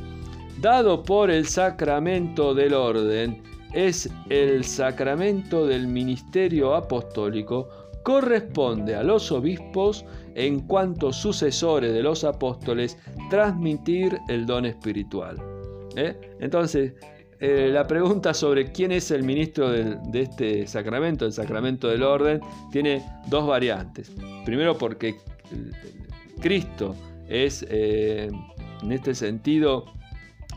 Dado 0.61 1.03
por 1.03 1.31
el 1.31 1.47
sacramento 1.47 2.55
del 2.55 2.75
orden, 2.75 3.43
es 3.75 4.09
el 4.31 4.65
sacramento 4.65 5.67
del 5.67 5.89
ministerio 5.89 6.75
apostólico, 6.75 7.69
corresponde 8.05 8.95
a 8.95 9.03
los 9.03 9.33
obispos, 9.33 10.05
en 10.35 10.61
cuanto 10.61 11.13
sucesores 11.13 11.93
de 11.93 12.03
los 12.03 12.25
apóstoles, 12.25 12.99
transmitir 13.31 14.19
el 14.29 14.47
don 14.47 14.67
espiritual. 14.67 15.37
¿eh? 15.97 16.15
Entonces, 16.41 16.95
eh, 17.41 17.71
la 17.73 17.87
pregunta 17.87 18.33
sobre 18.33 18.71
quién 18.71 18.93
es 18.93 19.11
el 19.11 19.23
ministro 19.23 19.71
de, 19.71 19.99
este 20.15 20.67
sacramento, 20.67 21.27
el 21.27 21.33
sacramento 21.33 21.89
del 21.89 22.03
orden, 22.03 22.41
tiene 22.71 23.05
dos 23.29 23.47
variantes. 23.47 24.13
Primero 24.45 24.79
porque 24.79 25.17
Cristo 26.41 26.95
es, 27.29 27.67
eh, 27.69 28.31
en 28.83 28.93
este 28.93 29.15
sentido, 29.15 29.87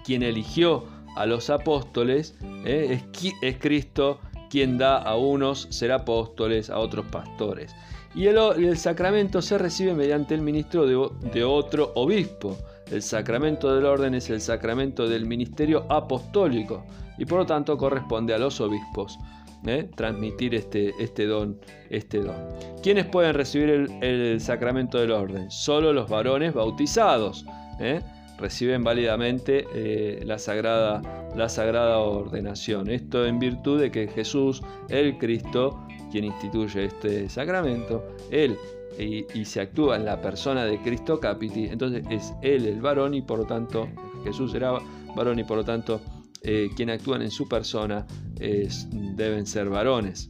quien 0.05 0.23
eligió 0.23 0.85
a 1.19 1.25
los 1.25 1.49
apóstoles, 1.49 2.35
¿eh? 2.65 3.01
es, 3.41 3.57
Cristo 3.57 4.19
quien 4.49 4.77
da 4.77 4.97
a 4.97 5.15
unos 5.15 5.67
ser 5.71 5.91
apóstoles, 5.91 6.69
a 6.69 6.79
otros 6.79 7.05
pastores. 7.07 7.75
Y 8.15 8.27
el, 8.27 8.77
sacramento 8.77 9.41
se 9.41 9.57
recibe 9.57 9.93
mediante 9.93 10.33
el 10.33 10.41
ministro 10.41 10.85
de, 10.87 11.43
otro 11.43 11.91
obispo. 11.95 12.57
El 12.91 13.01
sacramento 13.01 13.75
del 13.75 13.85
orden 13.85 14.15
es 14.15 14.29
el 14.29 14.41
sacramento 14.41 15.07
del 15.07 15.25
ministerio 15.25 15.85
apostólico 15.89 16.85
y 17.17 17.25
por 17.25 17.39
lo 17.39 17.45
tanto 17.45 17.77
corresponde 17.77 18.33
a 18.33 18.37
los 18.37 18.61
obispos. 18.61 19.19
¿eh? 19.65 19.89
transmitir 19.95 20.55
este, 20.55 20.93
este, 20.99 21.25
don, 21.25 21.59
este 21.89 22.19
don. 22.19 22.35
¿Quiénes 22.81 23.05
pueden 23.05 23.33
recibir 23.33 23.89
el, 24.01 24.39
sacramento 24.39 24.97
del 24.97 25.11
orden? 25.11 25.51
Solo 25.51 25.91
los 25.91 26.09
varones 26.09 26.53
bautizados. 26.53 27.45
¿eh? 27.79 28.01
Reciben 28.37 28.83
válidamente 28.83 29.67
eh, 29.73 30.23
la, 30.25 30.37
sagrada, 30.37 31.01
la 31.35 31.49
sagrada 31.49 31.97
ordenación. 31.99 32.89
Esto 32.89 33.25
en 33.25 33.39
virtud 33.39 33.79
de 33.79 33.91
que 33.91 34.07
Jesús, 34.07 34.61
el 34.89 35.17
Cristo, 35.17 35.85
quien 36.11 36.25
instituye 36.25 36.85
este 36.85 37.29
sacramento, 37.29 38.03
Él 38.31 38.57
y, 38.99 39.45
se 39.45 39.61
actúa 39.61 39.95
en 39.95 40.05
la 40.05 40.21
persona 40.21 40.65
de 40.65 40.79
Cristo 40.81 41.19
Capiti, 41.19 41.65
entonces 41.65 42.03
es 42.09 42.33
Él 42.41 42.65
el 42.65 42.81
varón 42.81 43.13
y 43.13 43.21
por 43.21 43.39
lo 43.39 43.45
tanto 43.45 43.87
Jesús 44.23 44.53
era 44.55 44.71
varón 45.15 45.39
y 45.39 45.43
por 45.43 45.57
lo 45.57 45.63
tanto 45.63 46.01
eh, 46.41 46.69
quien 46.75 46.89
actúan 46.89 47.21
en 47.21 47.31
su 47.31 47.47
persona 47.47 48.05
deben 48.39 49.45
ser 49.45 49.69
varones. 49.69 50.27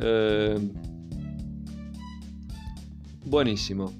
Eh, 0.00 0.58
buenísimo. 3.24 3.92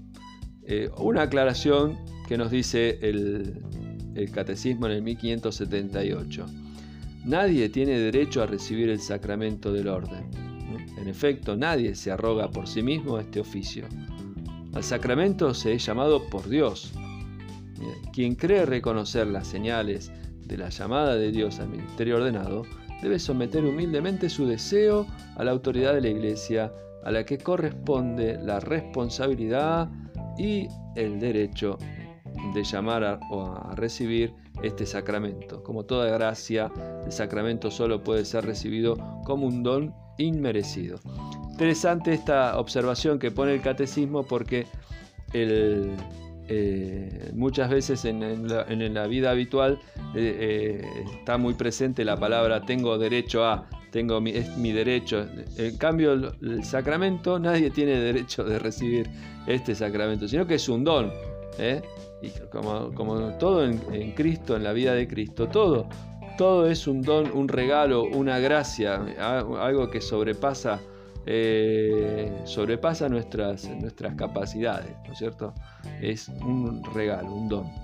una 0.98 1.22
aclaración 1.22 1.96
que 2.26 2.38
nos 2.38 2.50
dice 2.50 2.98
el, 3.02 3.60
catecismo 4.32 4.86
en 4.86 4.92
el 4.92 5.02
1578. 5.02 6.46
Nadie 7.24 7.68
tiene 7.68 7.98
derecho 7.98 8.42
a 8.42 8.46
recibir 8.46 8.88
el 8.88 9.00
sacramento 9.00 9.72
del 9.72 9.88
orden. 9.88 10.30
En 10.98 11.08
efecto, 11.08 11.56
nadie 11.56 11.94
se 11.94 12.10
arroga 12.10 12.50
por 12.50 12.66
sí 12.66 12.82
mismo 12.82 13.18
este 13.18 13.40
oficio. 13.40 13.84
Al 14.72 14.82
sacramento 14.82 15.52
se 15.54 15.74
es 15.74 15.84
llamado 15.84 16.28
por 16.28 16.48
Dios. 16.48 16.92
Quien 18.12 18.34
cree 18.34 18.64
reconocer 18.64 19.26
las 19.26 19.46
señales 19.46 20.10
de 20.46 20.56
la 20.56 20.68
llamada 20.68 21.16
de 21.16 21.30
Dios 21.30 21.58
al 21.58 21.68
ministerio 21.68 22.16
ordenado, 22.16 22.62
debe 23.02 23.18
someter 23.18 23.64
humildemente 23.64 24.30
su 24.30 24.46
deseo 24.46 25.06
a 25.36 25.44
la 25.44 25.50
autoridad 25.50 25.94
de 25.94 26.00
la 26.00 26.08
Iglesia, 26.08 26.72
a 27.04 27.10
la 27.10 27.24
que 27.24 27.38
corresponde 27.38 28.38
la 28.42 28.60
responsabilidad 28.60 29.90
y 30.38 30.68
el 30.96 31.20
derecho 31.20 31.78
de 32.52 32.64
llamar 32.64 33.04
a, 33.04 33.20
o 33.30 33.46
a 33.46 33.74
recibir 33.74 34.34
este 34.62 34.86
sacramento. 34.86 35.62
Como 35.62 35.84
toda 35.84 36.10
gracia, 36.10 36.70
el 37.04 37.12
sacramento 37.12 37.70
solo 37.70 38.02
puede 38.02 38.24
ser 38.24 38.44
recibido 38.44 38.96
como 39.24 39.46
un 39.46 39.62
don 39.62 39.94
inmerecido. 40.18 40.98
Interesante 41.50 42.12
esta 42.12 42.58
observación 42.58 43.18
que 43.18 43.30
pone 43.30 43.54
el 43.54 43.62
catecismo 43.62 44.24
porque 44.24 44.66
eh, 45.32 47.30
muchas 47.34 47.70
veces 47.70 48.04
en, 48.04 48.48
la, 48.48 49.06
vida 49.06 49.30
habitual 49.30 49.78
eh, 50.14 50.82
eh, 50.84 51.04
está 51.18 51.38
muy 51.38 51.54
presente 51.54 52.04
la 52.04 52.16
palabra 52.16 52.60
tengo 52.60 52.98
derecho 52.98 53.44
a, 53.44 53.66
tengo 53.90 54.20
mi, 54.20 54.32
es 54.32 54.56
mi 54.56 54.72
derecho. 54.72 55.26
En 55.56 55.76
cambio, 55.78 56.12
el, 56.12 56.32
el, 56.42 56.64
sacramento, 56.64 57.38
nadie 57.38 57.70
tiene 57.70 57.92
derecho 57.92 58.42
de 58.42 58.58
recibir 58.58 59.08
este 59.46 59.74
sacramento, 59.74 60.26
sino 60.26 60.46
que 60.46 60.56
es 60.56 60.68
un 60.68 60.82
don. 60.82 61.12
Como, 62.50 62.90
todo 63.38 63.64
en, 63.64 64.12
Cristo, 64.12 64.56
en 64.56 64.64
la 64.64 64.72
vida 64.72 64.94
de 64.94 65.06
Cristo, 65.08 65.48
todo, 65.48 65.88
todo 66.36 66.68
es 66.68 66.86
un 66.86 67.02
don, 67.02 67.30
un 67.32 67.48
regalo, 67.48 68.04
una 68.04 68.38
gracia, 68.38 69.02
algo 69.18 69.90
que 69.90 70.00
sobrepasa, 70.00 70.80
eh, 71.26 72.32
sobrepasa 72.44 73.08
nuestras, 73.08 73.68
nuestras 73.68 74.14
capacidades, 74.14 74.94
¿no 75.06 75.12
es 75.12 75.18
cierto? 75.18 75.54
Es 76.00 76.28
un 76.28 76.82
regalo, 76.94 77.32
un 77.32 77.48
don. 77.48 77.83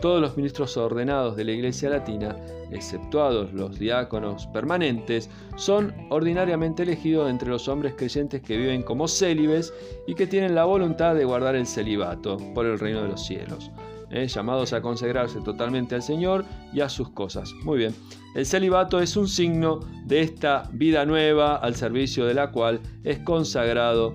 Todos 0.00 0.20
los 0.20 0.36
ministros 0.36 0.76
ordenados 0.76 1.36
de 1.36 1.44
la 1.44 1.52
Iglesia 1.52 1.90
Latina, 1.90 2.36
exceptuados 2.70 3.52
los 3.52 3.78
diáconos 3.78 4.46
permanentes, 4.48 5.28
son 5.56 5.94
ordinariamente 6.10 6.82
elegidos 6.82 7.30
entre 7.30 7.48
los 7.48 7.68
hombres 7.68 7.94
creyentes 7.96 8.42
que 8.42 8.56
viven 8.56 8.82
como 8.82 9.08
célibes 9.08 9.72
y 10.06 10.14
que 10.14 10.26
tienen 10.26 10.54
la 10.54 10.64
voluntad 10.64 11.14
de 11.14 11.24
guardar 11.24 11.56
el 11.56 11.66
celibato 11.66 12.36
por 12.54 12.66
el 12.66 12.78
reino 12.78 13.02
de 13.02 13.08
los 13.08 13.26
cielos. 13.26 13.70
¿eh? 14.10 14.26
llamados 14.26 14.72
a 14.72 14.80
consagrarse 14.80 15.40
totalmente 15.40 15.94
al 15.94 16.02
Señor 16.02 16.44
y 16.72 16.80
a 16.80 16.88
sus 16.88 17.10
cosas. 17.10 17.52
Muy 17.62 17.78
bien, 17.78 17.94
el 18.34 18.46
celibato 18.46 19.00
es 19.00 19.16
un 19.16 19.28
signo 19.28 19.80
de 20.06 20.20
esta 20.20 20.68
vida 20.72 21.04
nueva 21.04 21.56
al 21.56 21.74
servicio 21.74 22.24
de 22.26 22.34
la 22.34 22.50
cual 22.50 22.80
es 23.04 23.18
consagrado 23.20 24.14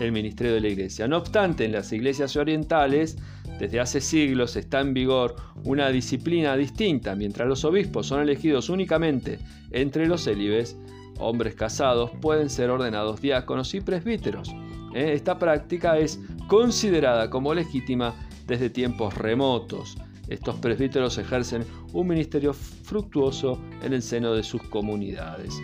el 0.00 0.12
ministerio 0.12 0.54
de 0.54 0.60
la 0.60 0.68
iglesia. 0.68 1.08
No 1.08 1.18
obstante, 1.18 1.64
en 1.64 1.72
las 1.72 1.92
iglesias 1.92 2.36
orientales, 2.36 3.18
desde 3.58 3.80
hace 3.80 4.00
siglos 4.00 4.56
está 4.56 4.80
en 4.80 4.94
vigor 4.94 5.36
una 5.64 5.88
disciplina 5.90 6.56
distinta, 6.56 7.14
mientras 7.14 7.48
los 7.48 7.64
obispos 7.64 8.06
son 8.06 8.20
elegidos 8.20 8.68
únicamente 8.68 9.38
entre 9.70 10.06
los 10.06 10.24
célibes, 10.24 10.76
hombres 11.18 11.54
casados 11.54 12.10
pueden 12.20 12.50
ser 12.50 12.70
ordenados 12.70 13.20
diáconos 13.20 13.74
y 13.74 13.80
presbíteros. 13.80 14.50
¿eh? 14.94 15.12
Esta 15.12 15.38
práctica 15.38 15.98
es 15.98 16.20
considerada 16.46 17.28
como 17.30 17.52
legítima 17.52 18.14
desde 18.46 18.70
tiempos 18.70 19.14
remotos. 19.14 19.96
Estos 20.28 20.56
presbíteros 20.56 21.18
ejercen 21.18 21.64
un 21.92 22.06
ministerio 22.06 22.52
fructuoso 22.52 23.58
en 23.82 23.92
el 23.92 24.02
seno 24.02 24.34
de 24.34 24.42
sus 24.42 24.62
comunidades. 24.64 25.54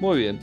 Muy 0.00 0.18
bien. 0.18 0.38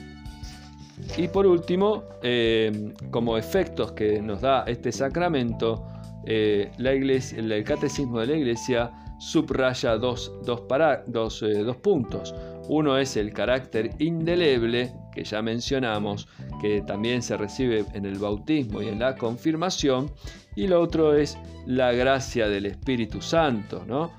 Y 1.18 1.28
por 1.28 1.46
último, 1.46 2.04
eh, 2.22 2.94
como 3.10 3.38
efectos 3.38 3.94
que 3.94 4.22
nos 4.22 4.42
da 4.42 4.64
este 4.64 4.92
sacramento, 4.92 5.86
eh, 6.26 6.72
la 6.78 6.94
iglesia, 6.94 7.40
el 7.40 7.64
catecismo 7.64 8.20
de 8.20 8.28
la 8.28 8.36
iglesia 8.36 8.92
subraya 9.20 9.98
dos, 9.98 10.32
eh, 10.42 11.64
dos, 11.64 11.78
puntos. 11.78 12.34
Uno 12.68 12.98
es 12.98 13.18
el 13.18 13.34
carácter 13.34 13.92
indeleble, 14.00 14.94
que 15.14 15.24
ya 15.24 15.42
mencionamos, 15.42 16.28
que 16.62 16.82
también 16.82 17.22
se 17.22 17.38
recibe 17.38 17.86
en 17.94 18.06
el 18.06 18.18
bautismo 18.18 18.82
y 18.82 18.88
en 18.88 19.00
la 19.00 19.16
confirmación. 19.16 20.12
Y 20.56 20.68
lo 20.68 20.82
otro 20.82 21.16
es 21.16 21.38
la 21.66 21.92
gracia 21.92 22.48
del 22.48 22.66
Espíritu 22.66 23.22
Santo. 23.22 23.84
¿no? 23.88 24.12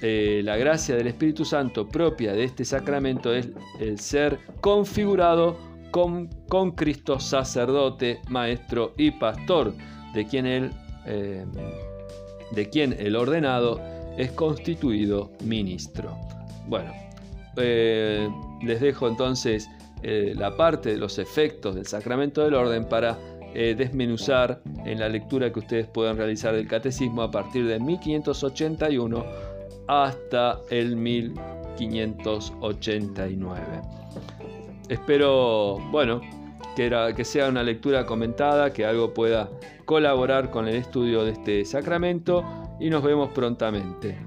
Eh, 0.00 0.42
la 0.44 0.56
gracia 0.56 0.96
del 0.96 1.06
Espíritu 1.06 1.44
Santo 1.44 1.86
propia 1.86 2.32
de 2.32 2.44
este 2.44 2.64
sacramento 2.64 3.32
es 3.32 3.50
el 3.78 3.98
ser 3.98 4.38
configurado 4.60 5.56
con, 5.90 6.28
con 6.48 6.72
Cristo 6.72 7.20
sacerdote, 7.20 8.20
maestro 8.28 8.94
y 8.96 9.10
pastor, 9.12 9.74
de 10.14 10.26
quien 10.26 10.46
él 10.46 10.70
eh, 11.06 11.44
de 12.52 12.68
quien 12.68 12.94
el 12.98 13.16
ordenado 13.16 13.80
es 14.16 14.30
constituido 14.32 15.30
ministro. 15.44 16.16
Bueno, 16.66 16.92
eh, 17.56 18.28
les 18.62 18.80
dejo 18.80 19.08
entonces 19.08 19.68
eh, 20.02 20.34
la 20.36 20.56
parte 20.56 20.90
de 20.90 20.98
los 20.98 21.18
efectos 21.18 21.74
del 21.74 21.86
sacramento 21.86 22.42
del 22.42 22.54
orden 22.54 22.88
para 22.88 23.18
desmenuzar 23.52 24.62
en 24.86 24.98
la 24.98 25.10
lectura 25.10 25.52
que 25.52 25.58
ustedes 25.58 25.86
pueden 25.86 26.16
realizar 26.16 26.54
del 26.54 26.66
catecismo 26.66 27.20
a 27.20 27.30
partir 27.30 27.66
de 27.66 27.78
1581 27.78 29.26
hasta 29.88 30.58
el 30.70 30.96
1589. 30.96 33.60
Espero, 34.88 35.78
bueno, 35.90 36.22
que, 36.74 37.24
sea 37.24 37.48
una 37.48 37.62
lectura 37.62 38.06
comentada, 38.06 38.72
que 38.72 38.84
algo 38.84 39.12
pueda 39.14 39.50
colaborar 39.84 40.50
con 40.50 40.68
el 40.68 40.76
estudio 40.76 41.24
de 41.24 41.32
este 41.32 41.64
sacramento 41.64 42.44
y 42.80 42.90
nos 42.90 43.02
vemos 43.02 43.30
prontamente. 43.30 44.18